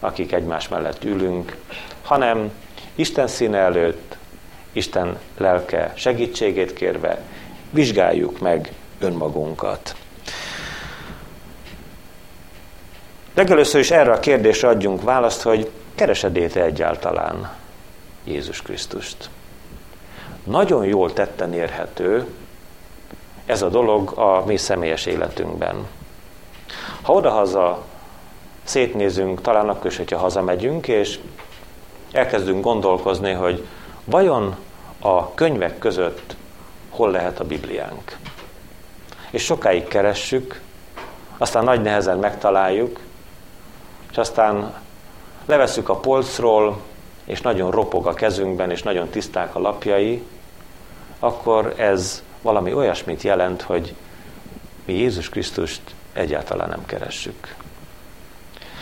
akik 0.00 0.32
egymás 0.32 0.68
mellett 0.68 1.04
ülünk, 1.04 1.56
hanem 2.06 2.52
Isten 2.94 3.26
színe 3.26 3.58
előtt, 3.58 4.16
Isten 4.72 5.18
lelke 5.36 5.92
segítségét 5.94 6.72
kérve 6.72 7.22
vizsgáljuk 7.70 8.40
meg 8.40 8.72
önmagunkat. 8.98 9.96
Legelőször 13.34 13.80
is 13.80 13.90
erre 13.90 14.12
a 14.12 14.20
kérdésre 14.20 14.68
adjunk 14.68 15.02
választ, 15.02 15.42
hogy 15.42 15.70
keresed-e 15.94 16.62
egyáltalán 16.62 17.52
Jézus 18.24 18.62
Krisztust? 18.62 19.30
Nagyon 20.44 20.84
jól 20.84 21.12
tetten 21.12 21.52
érhető 21.52 22.26
ez 23.46 23.62
a 23.62 23.68
dolog 23.68 24.18
a 24.18 24.44
mi 24.46 24.56
személyes 24.56 25.06
életünkben. 25.06 25.86
Ha 27.02 27.12
odahaza 27.12 27.84
szétnézünk, 28.64 29.40
talán 29.40 29.68
akkor 29.68 29.86
is, 29.86 29.96
hogyha 29.96 30.18
hazamegyünk, 30.18 30.88
és 30.88 31.18
elkezdünk 32.16 32.64
gondolkozni, 32.64 33.32
hogy 33.32 33.64
vajon 34.04 34.56
a 35.00 35.34
könyvek 35.34 35.78
között 35.78 36.36
hol 36.90 37.10
lehet 37.10 37.40
a 37.40 37.44
Bibliánk. 37.44 38.16
És 39.30 39.44
sokáig 39.44 39.88
keressük, 39.88 40.60
aztán 41.38 41.64
nagy 41.64 41.82
nehezen 41.82 42.18
megtaláljuk, 42.18 43.00
és 44.10 44.16
aztán 44.16 44.74
levesszük 45.46 45.88
a 45.88 45.96
polcról, 45.96 46.80
és 47.24 47.40
nagyon 47.40 47.70
ropog 47.70 48.06
a 48.06 48.14
kezünkben, 48.14 48.70
és 48.70 48.82
nagyon 48.82 49.08
tiszták 49.08 49.54
a 49.54 49.60
lapjai, 49.60 50.22
akkor 51.18 51.74
ez 51.76 52.22
valami 52.42 52.72
olyasmit 52.72 53.22
jelent, 53.22 53.62
hogy 53.62 53.94
mi 54.84 54.92
Jézus 54.92 55.28
Krisztust 55.28 55.80
egyáltalán 56.12 56.68
nem 56.68 56.86
keressük. 56.86 57.54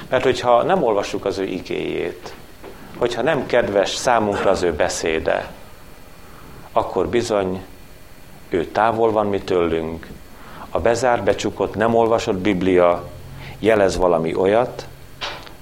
Mert 0.08 0.22
hogyha 0.22 0.62
nem 0.62 0.82
olvassuk 0.82 1.24
az 1.24 1.38
ő 1.38 1.44
igéjét, 1.44 2.34
hogyha 2.98 3.22
nem 3.22 3.46
kedves 3.46 3.94
számunkra 3.94 4.50
az 4.50 4.62
ő 4.62 4.72
beszéde, 4.72 5.50
akkor 6.72 7.08
bizony 7.08 7.62
ő 8.48 8.66
távol 8.66 9.12
van 9.12 9.26
mi 9.26 9.38
tőlünk, 9.38 10.06
a 10.70 10.80
bezár, 10.80 11.22
becsukott, 11.22 11.74
nem 11.74 11.94
olvasott 11.94 12.36
Biblia 12.36 13.08
jelez 13.58 13.96
valami 13.96 14.34
olyat, 14.34 14.86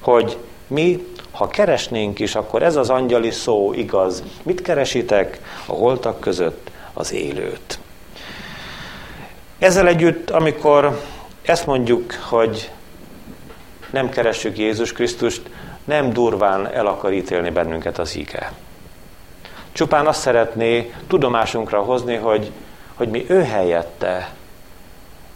hogy 0.01 0.39
mi, 0.67 1.07
ha 1.31 1.49
keresnénk 1.49 2.19
is, 2.19 2.35
akkor 2.35 2.63
ez 2.63 2.77
az 2.77 2.91
angyali 2.91 3.31
szó 3.31 3.73
igaz. 3.73 4.23
Mit 4.43 4.63
keresitek? 4.63 5.41
A 5.67 5.73
holtak 5.73 6.21
között 6.21 6.71
az 6.93 7.13
élőt. 7.13 7.79
Ezzel 9.59 9.87
együtt, 9.87 10.31
amikor 10.31 11.01
ezt 11.43 11.67
mondjuk, 11.67 12.13
hogy 12.13 12.71
nem 13.91 14.09
keressük 14.09 14.59
Jézus 14.59 14.93
Krisztust, 14.93 15.43
nem 15.85 16.13
durván 16.13 16.67
el 16.67 16.87
akar 16.87 17.13
ítélni 17.13 17.51
bennünket 17.51 17.99
az 17.99 18.17
ige. 18.17 18.53
Csupán 19.73 20.07
azt 20.07 20.21
szeretné 20.21 20.95
tudomásunkra 21.07 21.83
hozni, 21.83 22.15
hogy, 22.17 22.53
hogy 22.95 23.09
mi 23.09 23.25
ő 23.29 23.43
helyette 23.43 24.35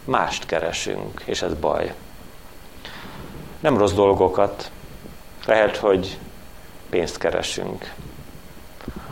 mást 0.03 0.45
keresünk, 0.45 1.21
és 1.25 1.41
ez 1.41 1.53
baj. 1.53 1.93
Nem 3.59 3.77
rossz 3.77 3.93
dolgokat, 3.93 4.71
lehet, 5.45 5.77
hogy 5.77 6.17
pénzt 6.89 7.17
keresünk. 7.17 7.93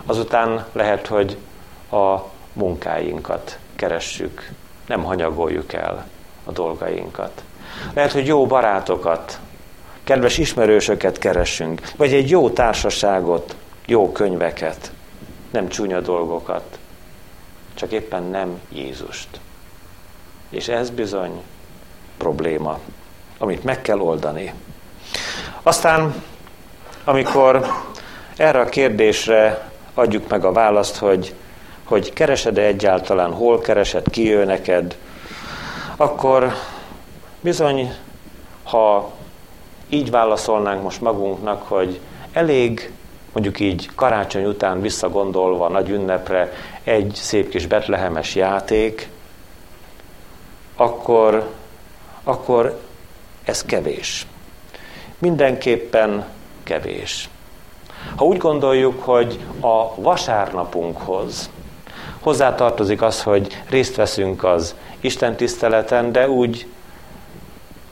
Azután 0.06 0.66
lehet, 0.72 1.08
hogy 1.08 1.38
a 1.92 2.20
munkáinkat 2.54 3.58
keressük, 3.76 4.50
nem 4.86 5.04
hanyagoljuk 5.04 5.74
el 5.74 6.08
a 6.44 6.52
dolgainkat. 6.52 7.44
Lehet, 7.94 8.12
hogy 8.12 8.28
jó 8.28 8.46
barátokat, 8.46 9.40
kedves 10.06 10.38
ismerősöket 10.38 11.18
keressünk, 11.18 11.82
vagy 11.96 12.14
egy 12.14 12.30
jó 12.30 12.50
társaságot, 12.50 13.56
jó 13.86 14.12
könyveket, 14.12 14.92
nem 15.52 15.68
csúnya 15.68 16.00
dolgokat, 16.00 16.80
csak 17.74 17.92
éppen 17.92 18.24
nem 18.24 18.60
Jézust. 18.70 19.28
És 20.50 20.68
ez 20.68 20.90
bizony 20.90 21.42
probléma, 22.18 22.80
amit 23.38 23.64
meg 23.64 23.82
kell 23.82 24.00
oldani. 24.00 24.54
Aztán, 25.64 26.24
amikor 27.04 27.66
erre 28.38 28.60
a 28.60 28.70
kérdésre 28.70 29.70
adjuk 29.94 30.30
meg 30.30 30.46
a 30.46 30.52
választ, 30.52 30.98
hogy, 30.98 31.34
hogy 31.84 32.14
keresed-e 32.14 32.62
egyáltalán, 32.62 33.32
hol 33.32 33.60
keresed, 33.60 34.10
ki 34.10 34.24
jön 34.24 34.46
neked, 34.46 34.98
akkor 35.96 36.54
bizony, 37.42 37.94
ha 38.64 39.14
így 39.90 40.12
válaszolnánk 40.12 40.84
most 40.84 41.02
magunknak, 41.02 41.64
hogy 41.68 42.00
elég 42.34 42.92
mondjuk 43.34 43.60
így 43.60 43.90
karácsony 43.96 44.46
után 44.46 44.82
visszagondolva 44.82 45.68
nagy 45.68 45.90
ünnepre 45.90 46.52
egy 46.84 47.12
szép 47.14 47.50
kis 47.50 47.68
betlehemes 47.68 48.36
játék, 48.36 49.10
akkor, 50.76 51.50
akkor 52.24 52.80
ez 53.44 53.64
kevés. 53.64 54.28
Mindenképpen 55.18 56.26
kevés. 56.64 57.30
Ha 58.16 58.26
úgy 58.26 58.38
gondoljuk, 58.38 59.04
hogy 59.04 59.40
a 59.62 60.02
vasárnapunkhoz 60.02 61.50
hozzátartozik 62.20 63.02
az, 63.02 63.24
hogy 63.24 63.64
részt 63.70 63.96
veszünk 63.96 64.44
az 64.44 64.76
Isten 65.00 65.36
tiszteleten, 65.36 66.12
de 66.12 66.30
úgy 66.30 66.68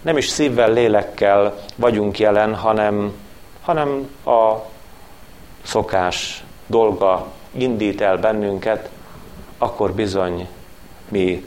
nem 0.04 0.18
is 0.18 0.28
szívvel, 0.28 0.74
lélekkel 0.74 1.56
vagyunk 1.76 2.20
jelen, 2.20 2.56
hanem, 2.56 3.14
hanem 3.62 4.10
a 4.26 4.56
szokás 5.64 6.44
dolga 6.68 7.28
indít 7.52 8.02
el 8.02 8.18
bennünket, 8.18 8.90
akkor 9.58 9.94
bizony 9.94 10.48
mi 11.10 11.46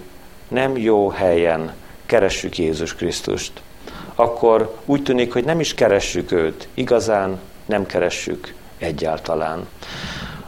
nem 0.49 0.77
jó 0.77 1.09
helyen 1.09 1.75
keressük 2.07 2.59
Jézus 2.59 2.95
Krisztust. 2.95 3.53
Akkor 4.15 4.77
úgy 4.85 5.03
tűnik, 5.03 5.33
hogy 5.33 5.45
nem 5.45 5.61
is 5.61 5.75
keressük 5.75 6.33
őt, 6.33 6.69
igazán 6.75 7.41
nem 7.67 7.87
keressük 7.87 8.55
egyáltalán. 8.79 9.69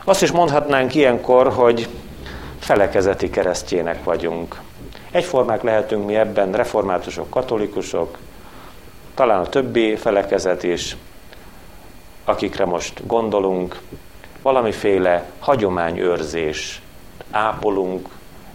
Azt 0.04 0.22
is 0.22 0.30
mondhatnánk 0.30 0.94
ilyenkor, 0.94 1.52
hogy 1.52 1.88
felekezeti 2.58 3.30
keresztjének 3.30 4.04
vagyunk. 4.04 4.60
Egyformák 5.10 5.62
lehetünk 5.62 6.06
mi 6.06 6.16
ebben, 6.16 6.52
reformátusok, 6.52 7.30
katolikusok, 7.30 8.18
talán 9.14 9.40
a 9.40 9.48
többi 9.48 9.96
felekezet 9.96 10.62
is, 10.62 10.96
akikre 12.24 12.64
most 12.64 13.06
gondolunk, 13.06 13.80
valamiféle 14.42 15.30
hagyományőrzés 15.38 16.82
ápolunk 17.30 18.08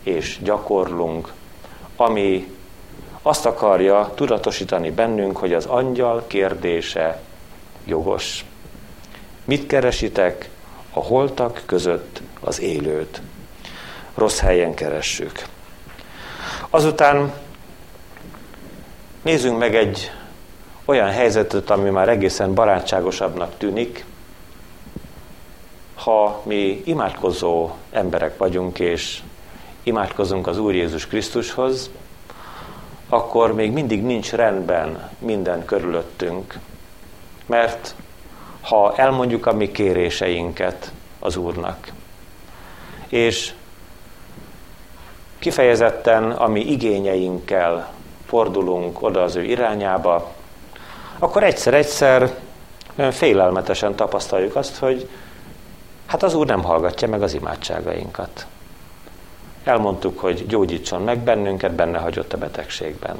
és 0.03 0.39
gyakorlunk, 0.43 1.33
ami 1.95 2.51
azt 3.21 3.45
akarja 3.45 4.11
tudatosítani 4.15 4.91
bennünk, 4.91 5.37
hogy 5.37 5.53
az 5.53 5.65
angyal 5.65 6.23
kérdése 6.27 7.21
jogos. 7.85 8.45
Mit 9.45 9.67
keresitek 9.67 10.49
a 10.93 10.99
holtak 10.99 11.63
között 11.65 12.21
az 12.39 12.61
élőt? 12.61 13.21
Rossz 14.15 14.39
helyen 14.39 14.73
keressük. 14.73 15.45
Azután 16.75 17.33
nézzünk 19.21 19.57
meg 19.57 19.75
egy 19.75 20.11
olyan 20.85 21.09
helyzetet, 21.09 21.69
ami 21.69 21.89
már 21.89 22.09
egészen 22.09 22.53
barátságosabbnak 22.53 23.57
tűnik, 23.57 24.05
ha 25.95 26.41
mi 26.45 26.81
imádkozó 26.85 27.71
emberek 27.91 28.37
vagyunk, 28.37 28.79
és 28.79 29.21
imádkozunk 29.83 30.47
az 30.47 30.57
Úr 30.57 30.73
Jézus 30.73 31.07
Krisztushoz, 31.07 31.89
akkor 33.09 33.53
még 33.53 33.71
mindig 33.71 34.03
nincs 34.03 34.31
rendben 34.31 35.09
minden 35.19 35.65
körülöttünk. 35.65 36.59
Mert 37.45 37.95
ha 38.61 38.95
elmondjuk 38.95 39.45
a 39.45 39.53
mi 39.53 39.71
kéréseinket 39.71 40.91
az 41.19 41.35
Úrnak, 41.35 41.91
és 43.07 43.53
kifejezetten 45.43 46.31
a 46.31 46.47
mi 46.47 46.59
igényeinkkel 46.59 47.89
fordulunk 48.25 49.01
oda 49.01 49.23
az 49.23 49.35
ő 49.35 49.43
irányába, 49.43 50.31
akkor 51.19 51.43
egyszer-egyszer 51.43 52.33
olyan 52.95 53.11
félelmetesen 53.11 53.95
tapasztaljuk 53.95 54.55
azt, 54.55 54.77
hogy 54.77 55.09
hát 56.05 56.23
az 56.23 56.33
Úr 56.33 56.45
nem 56.45 56.63
hallgatja 56.63 57.07
meg 57.07 57.21
az 57.21 57.33
imádságainkat. 57.33 58.45
Elmondtuk, 59.63 60.19
hogy 60.19 60.47
gyógyítson 60.47 61.01
meg 61.01 61.19
bennünket, 61.19 61.71
benne 61.71 61.97
hagyott 61.97 62.33
a 62.33 62.37
betegségben. 62.37 63.15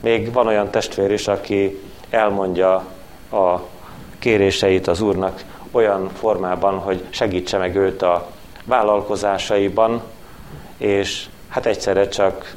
Még 0.00 0.32
van 0.32 0.46
olyan 0.46 0.70
testvér 0.70 1.10
is, 1.10 1.28
aki 1.28 1.80
elmondja 2.10 2.74
a 3.32 3.60
kéréseit 4.18 4.86
az 4.86 5.00
Úrnak 5.00 5.44
olyan 5.70 6.08
formában, 6.08 6.78
hogy 6.78 7.04
segítse 7.10 7.58
meg 7.58 7.76
őt 7.76 8.02
a 8.02 8.30
vállalkozásaiban, 8.64 10.02
és 10.84 11.26
hát 11.48 11.66
egyszerre 11.66 12.08
csak 12.08 12.54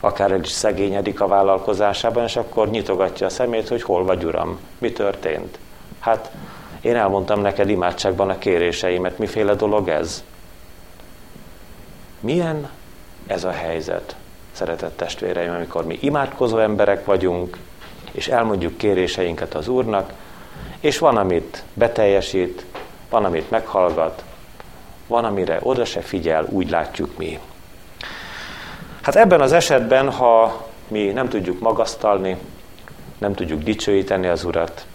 akár 0.00 0.30
el 0.30 0.40
is 0.40 0.50
szegényedik 0.50 1.20
a 1.20 1.26
vállalkozásában, 1.26 2.24
és 2.24 2.36
akkor 2.36 2.70
nyitogatja 2.70 3.26
a 3.26 3.30
szemét, 3.30 3.68
hogy 3.68 3.82
hol 3.82 4.04
vagy 4.04 4.24
uram, 4.24 4.58
mi 4.78 4.92
történt. 4.92 5.58
Hát 6.00 6.30
én 6.80 6.96
elmondtam 6.96 7.40
neked 7.40 7.68
imádságban 7.68 8.28
a 8.28 8.38
kéréseimet, 8.38 9.18
miféle 9.18 9.54
dolog 9.54 9.88
ez? 9.88 10.24
Milyen 12.20 12.70
ez 13.26 13.44
a 13.44 13.50
helyzet, 13.50 14.16
szeretett 14.52 14.96
testvéreim, 14.96 15.54
amikor 15.54 15.86
mi 15.86 15.98
imádkozó 16.00 16.58
emberek 16.58 17.04
vagyunk, 17.04 17.58
és 18.12 18.28
elmondjuk 18.28 18.76
kéréseinket 18.76 19.54
az 19.54 19.68
Úrnak, 19.68 20.12
és 20.80 20.98
van, 20.98 21.16
amit 21.16 21.62
beteljesít, 21.74 22.64
van, 23.10 23.24
amit 23.24 23.50
meghallgat, 23.50 24.24
van, 25.06 25.24
amire 25.24 25.58
oda 25.62 25.84
se 25.84 26.00
figyel, 26.00 26.46
úgy 26.48 26.70
látjuk 26.70 27.16
mi. 27.18 27.38
Hát 29.02 29.16
ebben 29.16 29.40
az 29.40 29.52
esetben, 29.52 30.10
ha 30.10 30.66
mi 30.88 31.04
nem 31.04 31.28
tudjuk 31.28 31.60
magasztalni, 31.60 32.36
nem 33.18 33.34
tudjuk 33.34 33.62
dicsőíteni 33.62 34.26
az 34.26 34.44
Urat, 34.44 34.86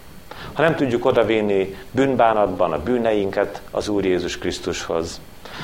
ha 0.52 0.62
nem 0.62 0.76
tudjuk 0.76 1.04
odavinni 1.04 1.76
bűnbánatban 1.90 2.72
a 2.72 2.82
bűneinket 2.82 3.62
az 3.70 3.88
Úr 3.88 4.04
Jézus 4.04 4.38
Krisztushoz, 4.38 5.20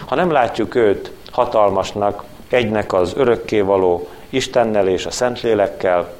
ha 0.07 0.15
nem 0.15 0.31
látjuk 0.31 0.75
őt 0.75 1.11
hatalmasnak, 1.33 2.25
egynek 2.49 2.93
az 2.93 3.13
örökkévaló 3.17 4.09
Istennel 4.29 4.89
és 4.89 5.07
a 5.07 5.11
Szentlélekkel, 5.11 6.13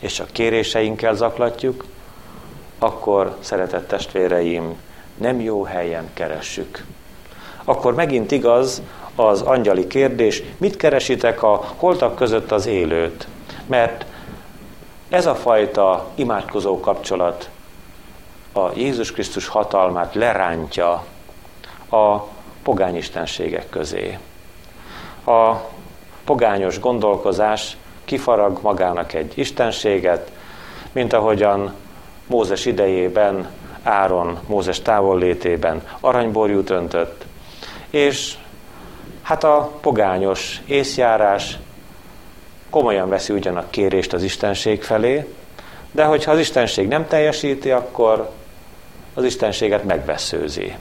és 0.00 0.20
a 0.20 0.26
kéréseinkkel 0.32 1.14
zaklatjuk, 1.14 1.84
akkor, 2.78 3.36
szeretett 3.40 3.88
testvéreim, 3.88 4.76
nem 5.16 5.40
jó 5.40 5.62
helyen 5.62 6.10
keressük. 6.14 6.84
Akkor 7.64 7.94
megint 7.94 8.30
igaz 8.30 8.82
az 9.26 9.42
angyali 9.42 9.86
kérdés, 9.86 10.42
mit 10.56 10.76
keresitek 10.76 11.42
a 11.42 11.64
holtak 11.76 12.16
között 12.16 12.52
az 12.52 12.66
élőt? 12.66 13.26
Mert 13.66 14.04
ez 15.08 15.26
a 15.26 15.34
fajta 15.34 16.06
imádkozó 16.14 16.80
kapcsolat 16.80 17.50
a 18.52 18.68
Jézus 18.74 19.12
Krisztus 19.12 19.46
hatalmát 19.46 20.14
lerántja 20.14 21.04
a 21.90 22.18
pogányistenségek 22.62 23.68
közé. 23.68 24.18
A 25.26 25.54
pogányos 26.24 26.80
gondolkozás 26.80 27.76
kifarag 28.04 28.58
magának 28.62 29.12
egy 29.12 29.32
istenséget, 29.34 30.32
mint 30.92 31.12
ahogyan 31.12 31.74
Mózes 32.26 32.66
idejében, 32.66 33.50
Áron 33.82 34.38
Mózes 34.46 34.80
távollétében 34.82 35.82
aranyborjút 36.00 36.70
öntött, 36.70 37.24
és 37.90 38.34
hát 39.30 39.44
a 39.44 39.70
pogányos 39.80 40.60
észjárás 40.66 41.58
komolyan 42.70 43.08
veszi 43.08 43.32
ugyan 43.32 43.56
a 43.56 43.70
kérést 43.70 44.12
az 44.12 44.22
istenség 44.22 44.82
felé, 44.82 45.26
de 45.92 46.04
hogyha 46.04 46.30
az 46.30 46.38
istenség 46.38 46.88
nem 46.88 47.06
teljesíti, 47.06 47.70
akkor 47.70 48.30
az 49.14 49.24
istenséget 49.24 49.84
megveszőzi. 49.84 50.76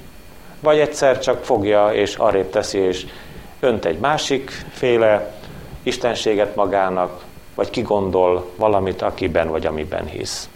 Vagy 0.59 0.79
egyszer 0.79 1.19
csak 1.19 1.43
fogja 1.43 1.93
és 1.93 2.15
arrébb 2.15 2.49
teszi, 2.49 2.77
és 2.77 3.05
önt 3.59 3.85
egy 3.85 3.99
másik 3.99 4.51
féle 4.71 5.33
istenséget 5.83 6.55
magának, 6.55 7.23
vagy 7.55 7.69
kigondol 7.69 8.49
valamit, 8.55 9.01
akiben 9.01 9.49
vagy 9.49 9.65
amiben 9.65 10.05
hisz. 10.05 10.49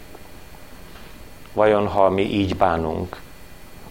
Vajon, 1.52 1.86
ha 1.86 2.08
mi 2.08 2.22
így 2.22 2.56
bánunk 2.56 3.20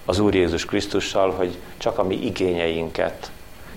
az 0.06 0.20
Úr 0.20 0.36
Jézus 0.36 0.66
Krisztussal, 0.66 1.32
hogy 1.32 1.58
csak 1.78 1.98
a 1.98 2.04
mi 2.04 2.26
igényeinket, 2.26 3.32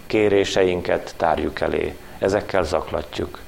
kéréseinket 0.06 1.14
tárjuk 1.16 1.60
elé, 1.60 1.96
ezekkel 2.18 2.64
zaklatjuk, 2.64 3.38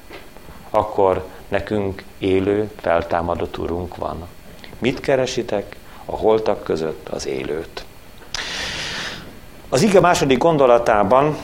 akkor 0.69 1.25
nekünk 1.47 2.03
élő, 2.17 2.71
feltámadott 2.81 3.57
Urunk 3.57 3.95
van. 3.95 4.27
Mit 4.79 4.99
keresitek? 4.99 5.75
A 6.05 6.15
holtak 6.15 6.63
között 6.63 7.09
az 7.09 7.27
élőt. 7.27 7.85
Az 9.69 9.81
ige 9.81 9.99
második 9.99 10.37
gondolatában 10.37 11.37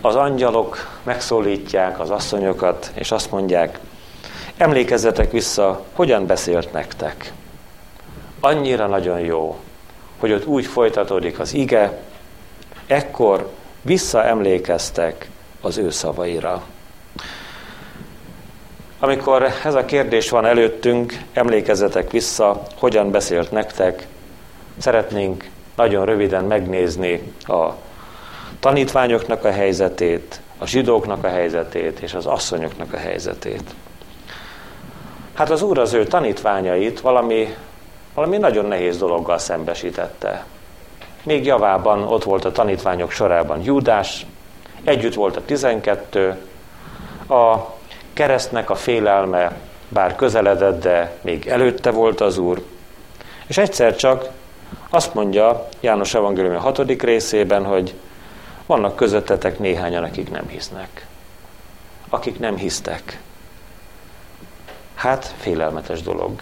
az 0.00 0.14
angyalok 0.14 0.98
megszólítják 1.02 2.00
az 2.00 2.10
asszonyokat, 2.10 2.90
és 2.94 3.10
azt 3.10 3.30
mondják, 3.30 3.78
emlékezzetek 4.56 5.30
vissza, 5.30 5.84
hogyan 5.92 6.26
beszélt 6.26 6.72
nektek. 6.72 7.32
Annyira 8.40 8.86
nagyon 8.86 9.20
jó, 9.20 9.58
hogy 10.18 10.32
ott 10.32 10.46
úgy 10.46 10.66
folytatódik 10.66 11.38
az 11.38 11.54
ige, 11.54 11.98
ekkor 12.86 13.50
visszaemlékeztek 13.86 15.28
az 15.60 15.76
ő 15.78 15.90
szavaira. 15.90 16.62
Amikor 18.98 19.46
ez 19.64 19.74
a 19.74 19.84
kérdés 19.84 20.30
van 20.30 20.44
előttünk, 20.44 21.18
emlékezzetek 21.32 22.10
vissza, 22.10 22.62
hogyan 22.78 23.10
beszélt 23.10 23.50
nektek, 23.50 24.06
szeretnénk 24.78 25.48
nagyon 25.76 26.04
röviden 26.04 26.44
megnézni 26.44 27.32
a 27.42 27.70
tanítványoknak 28.60 29.44
a 29.44 29.50
helyzetét, 29.50 30.40
a 30.58 30.66
zsidóknak 30.66 31.24
a 31.24 31.28
helyzetét 31.28 31.98
és 31.98 32.14
az 32.14 32.26
asszonyoknak 32.26 32.92
a 32.92 32.96
helyzetét. 32.96 33.74
Hát 35.34 35.50
az 35.50 35.62
úr 35.62 35.78
az 35.78 35.92
ő 35.92 36.04
tanítványait 36.04 37.00
valami, 37.00 37.54
valami 38.14 38.36
nagyon 38.36 38.64
nehéz 38.64 38.98
dologgal 38.98 39.38
szembesítette. 39.38 40.44
Még 41.26 41.44
javában 41.44 42.02
ott 42.02 42.24
volt 42.24 42.44
a 42.44 42.52
tanítványok 42.52 43.10
sorában 43.10 43.62
Júdás, 43.62 44.26
együtt 44.84 45.14
volt 45.14 45.36
a 45.36 45.44
tizenkettő, 45.44 46.36
a 47.28 47.56
keresztnek 48.12 48.70
a 48.70 48.74
félelme 48.74 49.56
bár 49.88 50.16
közeledett, 50.16 50.82
de 50.82 51.16
még 51.20 51.46
előtte 51.46 51.90
volt 51.90 52.20
az 52.20 52.38
Úr. 52.38 52.64
És 53.46 53.58
egyszer 53.58 53.96
csak 53.96 54.28
azt 54.90 55.14
mondja 55.14 55.68
János 55.80 56.14
Evangélium 56.14 56.56
6. 56.56 57.02
részében, 57.02 57.64
hogy 57.64 57.94
vannak 58.66 58.96
közöttetek 58.96 59.58
néhányan, 59.58 60.04
akik 60.04 60.30
nem 60.30 60.48
hisznek. 60.48 61.06
Akik 62.08 62.38
nem 62.38 62.56
hisztek. 62.56 63.20
Hát 64.94 65.34
félelmetes 65.38 66.02
dolog 66.02 66.40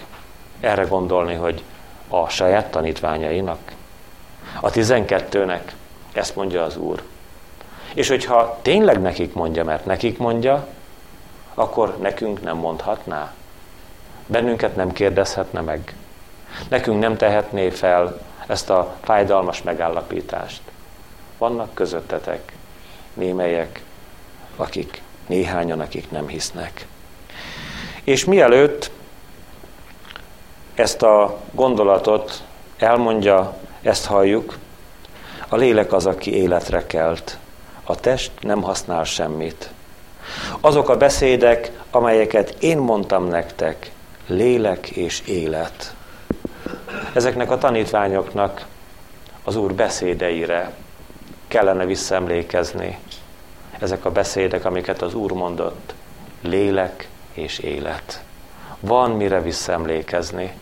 erre 0.61 0.83
gondolni, 0.83 1.35
hogy 1.35 1.63
a 2.09 2.29
saját 2.29 2.71
tanítványainak, 2.71 3.59
a 4.61 4.71
tizenkettőnek 4.71 5.73
ezt 6.13 6.37
mondja 6.37 6.63
az 6.63 6.77
Úr. 6.77 7.03
És 7.95 8.09
hogyha 8.09 8.59
tényleg 8.63 9.01
nekik 9.01 9.35
mondja, 9.35 9.65
mert 9.65 9.87
nekik 9.87 10.19
mondja, 10.19 10.67
akkor 11.55 11.97
nekünk 11.99 12.43
nem 12.43 12.57
mondhatná. 12.57 13.33
Bennünket 14.27 14.77
nem 14.77 14.93
kérdezhetne 14.93 15.61
meg. 15.61 15.95
Nekünk 16.69 17.01
nem 17.01 17.17
tehetné 17.17 17.71
fel 17.71 18.21
ezt 18.47 18.71
a 18.71 18.95
fájdalmas 19.03 19.63
megállapítást. 19.63 20.61
Vannak 21.39 21.75
közöttetek 21.75 22.53
némelyek, 23.15 23.83
akik, 24.57 25.03
néhányan, 25.27 25.81
akik 25.81 26.11
nem 26.11 26.29
hisznek. 26.29 26.87
És 28.05 28.25
mielőtt 28.25 28.91
ezt 30.75 31.03
a 31.03 31.41
gondolatot 31.51 32.43
elmondja, 32.79 33.57
ezt 33.85 34.07
halljuk, 34.07 34.59
a 35.49 35.57
lélek 35.57 35.93
az, 35.93 36.07
aki 36.07 36.35
életre 36.35 36.87
kelt. 36.87 37.39
A 37.85 37.95
test 37.95 38.31
nem 38.41 38.63
használ 38.63 39.05
semmit. 39.05 39.71
Azok 40.61 40.89
a 40.89 40.97
beszédek, 40.97 41.71
amelyeket 41.91 42.57
én 42.61 42.79
mondtam 42.79 43.29
nektek, 43.29 43.91
lélek 44.27 44.89
és 44.89 45.23
élet. 45.27 45.95
Ezeknek 47.13 47.51
a 47.51 47.59
tanítványoknak 47.59 48.67
az 49.45 49.57
Úr 49.57 49.75
beszédeire 49.75 50.73
kellene 51.49 51.85
visszaemlékezni. 51.87 52.99
Ezek 53.79 54.05
a 54.05 54.11
beszédek, 54.11 54.65
amiket 54.65 55.03
az 55.03 55.15
Úr 55.15 55.33
mondott, 55.33 55.95
lélek 56.41 57.09
és 57.33 57.59
élet. 57.59 58.23
Van 58.81 59.11
mire 59.11 59.41
visszaemlékezni. 59.41 60.53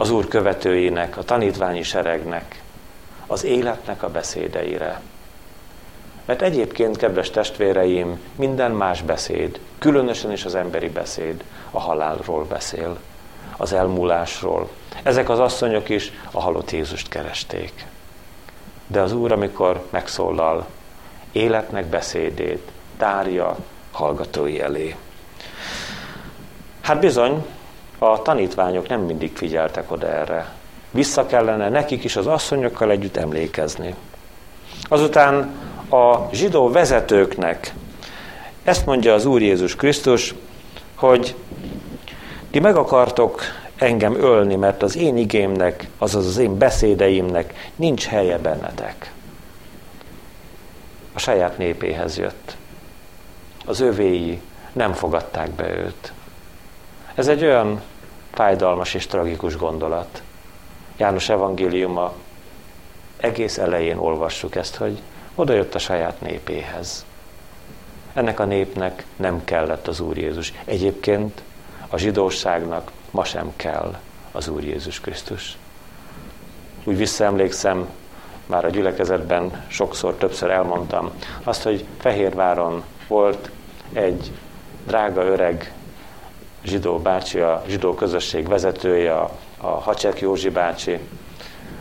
Az 0.00 0.10
Úr 0.10 0.28
követőinek, 0.28 1.16
a 1.16 1.22
tanítványi 1.22 1.82
seregnek, 1.82 2.62
az 3.26 3.44
életnek 3.44 4.02
a 4.02 4.08
beszédeire. 4.08 5.00
Mert 6.24 6.42
egyébként, 6.42 6.96
kedves 6.96 7.30
testvéreim, 7.30 8.20
minden 8.36 8.70
más 8.70 9.02
beszéd, 9.02 9.60
különösen 9.78 10.32
is 10.32 10.44
az 10.44 10.54
emberi 10.54 10.88
beszéd, 10.88 11.44
a 11.70 11.80
halálról 11.80 12.44
beszél, 12.44 12.98
az 13.56 13.72
elmúlásról. 13.72 14.68
Ezek 15.02 15.28
az 15.28 15.38
asszonyok 15.38 15.88
is 15.88 16.12
a 16.30 16.40
halott 16.40 16.70
Jézust 16.70 17.08
keresték. 17.08 17.86
De 18.86 19.00
az 19.00 19.12
Úr, 19.12 19.32
amikor 19.32 19.86
megszólal, 19.90 20.66
életnek 21.32 21.86
beszédét 21.86 22.70
tárja 22.96 23.56
hallgatói 23.90 24.60
elé. 24.60 24.96
Hát 26.80 27.00
bizony, 27.00 27.44
a 27.98 28.22
tanítványok 28.22 28.88
nem 28.88 29.00
mindig 29.00 29.36
figyeltek 29.36 29.90
oda 29.90 30.06
erre. 30.06 30.52
Vissza 30.90 31.26
kellene 31.26 31.68
nekik 31.68 32.04
is 32.04 32.16
az 32.16 32.26
asszonyokkal 32.26 32.90
együtt 32.90 33.16
emlékezni. 33.16 33.94
Azután 34.82 35.34
a 35.90 36.28
zsidó 36.32 36.70
vezetőknek 36.70 37.72
ezt 38.62 38.86
mondja 38.86 39.14
az 39.14 39.24
Úr 39.24 39.42
Jézus 39.42 39.76
Krisztus, 39.76 40.34
hogy 40.94 41.34
ti 42.50 42.58
meg 42.58 42.76
akartok 42.76 43.42
engem 43.76 44.14
ölni, 44.14 44.54
mert 44.54 44.82
az 44.82 44.96
én 44.96 45.16
igémnek, 45.16 45.88
azaz 45.98 46.26
az 46.26 46.38
én 46.38 46.58
beszédeimnek 46.58 47.70
nincs 47.76 48.06
helye 48.06 48.38
bennetek. 48.38 49.12
A 51.12 51.18
saját 51.18 51.58
népéhez 51.58 52.18
jött. 52.18 52.56
Az 53.66 53.80
övéi 53.80 54.40
nem 54.72 54.92
fogadták 54.92 55.50
be 55.50 55.70
őt. 55.70 56.12
Ez 57.18 57.28
egy 57.28 57.44
olyan 57.44 57.82
fájdalmas 58.30 58.94
és 58.94 59.06
tragikus 59.06 59.56
gondolat. 59.56 60.22
János 60.96 61.28
evangéliuma 61.28 62.12
egész 63.16 63.58
elején 63.58 63.96
olvassuk 63.96 64.54
ezt, 64.54 64.76
hogy 64.76 65.00
oda 65.34 65.52
jött 65.52 65.74
a 65.74 65.78
saját 65.78 66.20
népéhez. 66.20 67.04
Ennek 68.12 68.40
a 68.40 68.44
népnek 68.44 69.04
nem 69.16 69.44
kellett 69.44 69.88
az 69.88 70.00
Úr 70.00 70.16
Jézus. 70.16 70.52
Egyébként 70.64 71.42
a 71.88 71.96
zsidóságnak 71.96 72.90
ma 73.10 73.24
sem 73.24 73.52
kell 73.56 73.98
az 74.32 74.48
Úr 74.48 74.64
Jézus 74.64 75.00
Krisztus. 75.00 75.56
Úgy 76.84 76.96
visszaemlékszem, 76.96 77.88
már 78.46 78.64
a 78.64 78.70
gyülekezetben 78.70 79.64
sokszor, 79.68 80.14
többször 80.14 80.50
elmondtam, 80.50 81.10
azt, 81.42 81.62
hogy 81.62 81.84
Fehérváron 81.98 82.82
volt 83.08 83.50
egy 83.92 84.32
drága 84.86 85.24
öreg 85.24 85.72
zsidó 86.68 86.98
bácsi, 86.98 87.40
a 87.40 87.64
zsidó 87.68 87.94
közösség 87.94 88.48
vezetője, 88.48 89.18
a, 89.18 89.30
a 89.56 89.66
Hacsek 89.66 90.20
Józsi 90.20 90.48
bácsi. 90.48 90.98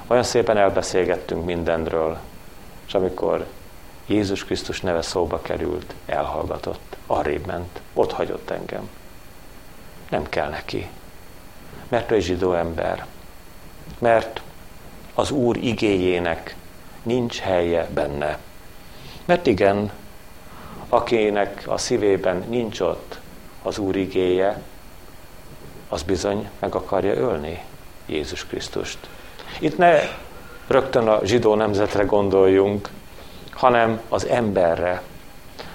Olyan 0.08 0.24
szépen 0.24 0.58
elbeszélgettünk 0.58 1.46
mindenről, 1.46 2.18
és 2.88 2.94
amikor 2.94 3.46
Jézus 4.06 4.46
Krisztus 4.46 4.82
neve 4.82 5.02
szóba 5.02 5.42
került, 5.42 5.94
elhallgatott, 6.06 6.98
arrébb 7.08 7.46
ment, 7.46 7.82
ott 7.94 8.12
hagyott 8.12 8.50
engem. 8.50 8.90
Nem 10.10 10.30
kell 10.30 10.50
neki, 10.50 10.90
mert 11.88 12.12
ő 12.12 12.16
egy 12.16 12.24
zsidó 12.24 12.54
ember, 12.54 13.06
mert 14.00 14.42
az 15.14 15.32
Úr 15.32 15.58
igéjének 15.58 16.56
nincs 17.04 17.40
helye 17.40 17.88
benne. 17.94 18.38
Mert 19.26 19.48
igen, 19.48 19.92
akinek 20.90 21.64
a 21.66 21.78
szívében 21.78 22.44
nincs 22.50 22.80
ott 22.80 23.20
az 23.64 23.78
Úr 23.78 23.96
igéje, 23.96 24.62
az 25.90 26.04
bizony 26.04 26.50
meg 26.60 26.76
akarja 26.76 27.14
ölni 27.14 27.64
Jézus 28.06 28.46
Krisztust. 28.46 28.98
Itt 29.60 29.78
ne 29.78 30.00
rögtön 30.68 31.08
a 31.08 31.20
zsidó 31.24 31.56
nemzetre 31.56 32.04
gondoljunk, 32.04 32.90
hanem 33.52 34.02
az 34.10 34.26
emberre, 34.26 35.02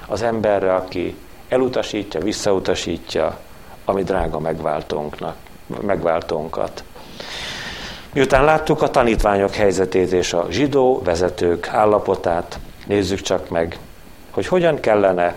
az 0.06 0.22
emberre, 0.22 0.74
aki 0.74 1.16
elutasítja, 1.48 2.20
visszautasítja 2.20 3.38
a 3.84 3.92
mi 3.92 4.02
drága 4.02 4.38
megváltónknak, 4.38 5.36
megváltónkat. 5.80 6.84
Miután 8.12 8.44
láttuk 8.44 8.82
a 8.82 8.90
tanítványok 8.90 9.54
helyzetét 9.54 10.12
és 10.12 10.32
a 10.32 10.46
zsidó 10.50 11.02
vezetők 11.04 11.68
állapotát, 11.68 12.58
nézzük 12.86 13.20
csak 13.20 13.48
meg, 13.48 13.78
hogy 14.30 14.46
hogyan 14.46 14.80
kellene 14.80 15.36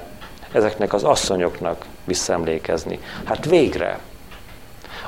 ezeknek 0.52 0.94
az 0.94 1.04
asszonyoknak 1.04 1.86
visszaemlékezni. 2.04 3.00
Hát 3.24 3.46
végre 3.46 4.00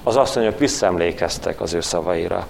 az 0.03 0.15
asszonyok 0.15 0.59
visszaemlékeztek 0.59 1.61
az 1.61 1.73
ő 1.73 1.81
szavaira. 1.81 2.47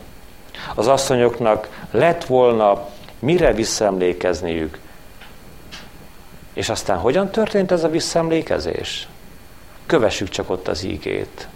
Az 0.75 0.88
asszonyoknak 0.88 1.67
lett 1.91 2.25
volna 2.25 2.86
mire 3.19 3.53
visszaemlékezniük. 3.53 4.79
És 6.53 6.69
aztán 6.69 6.97
hogyan 6.97 7.29
történt 7.29 7.71
ez 7.71 7.83
a 7.83 7.89
visszaemlékezés? 7.89 9.07
Kövessük 9.86 10.29
csak 10.29 10.49
ott 10.49 10.67
az 10.67 10.83
ígét. 10.83 11.47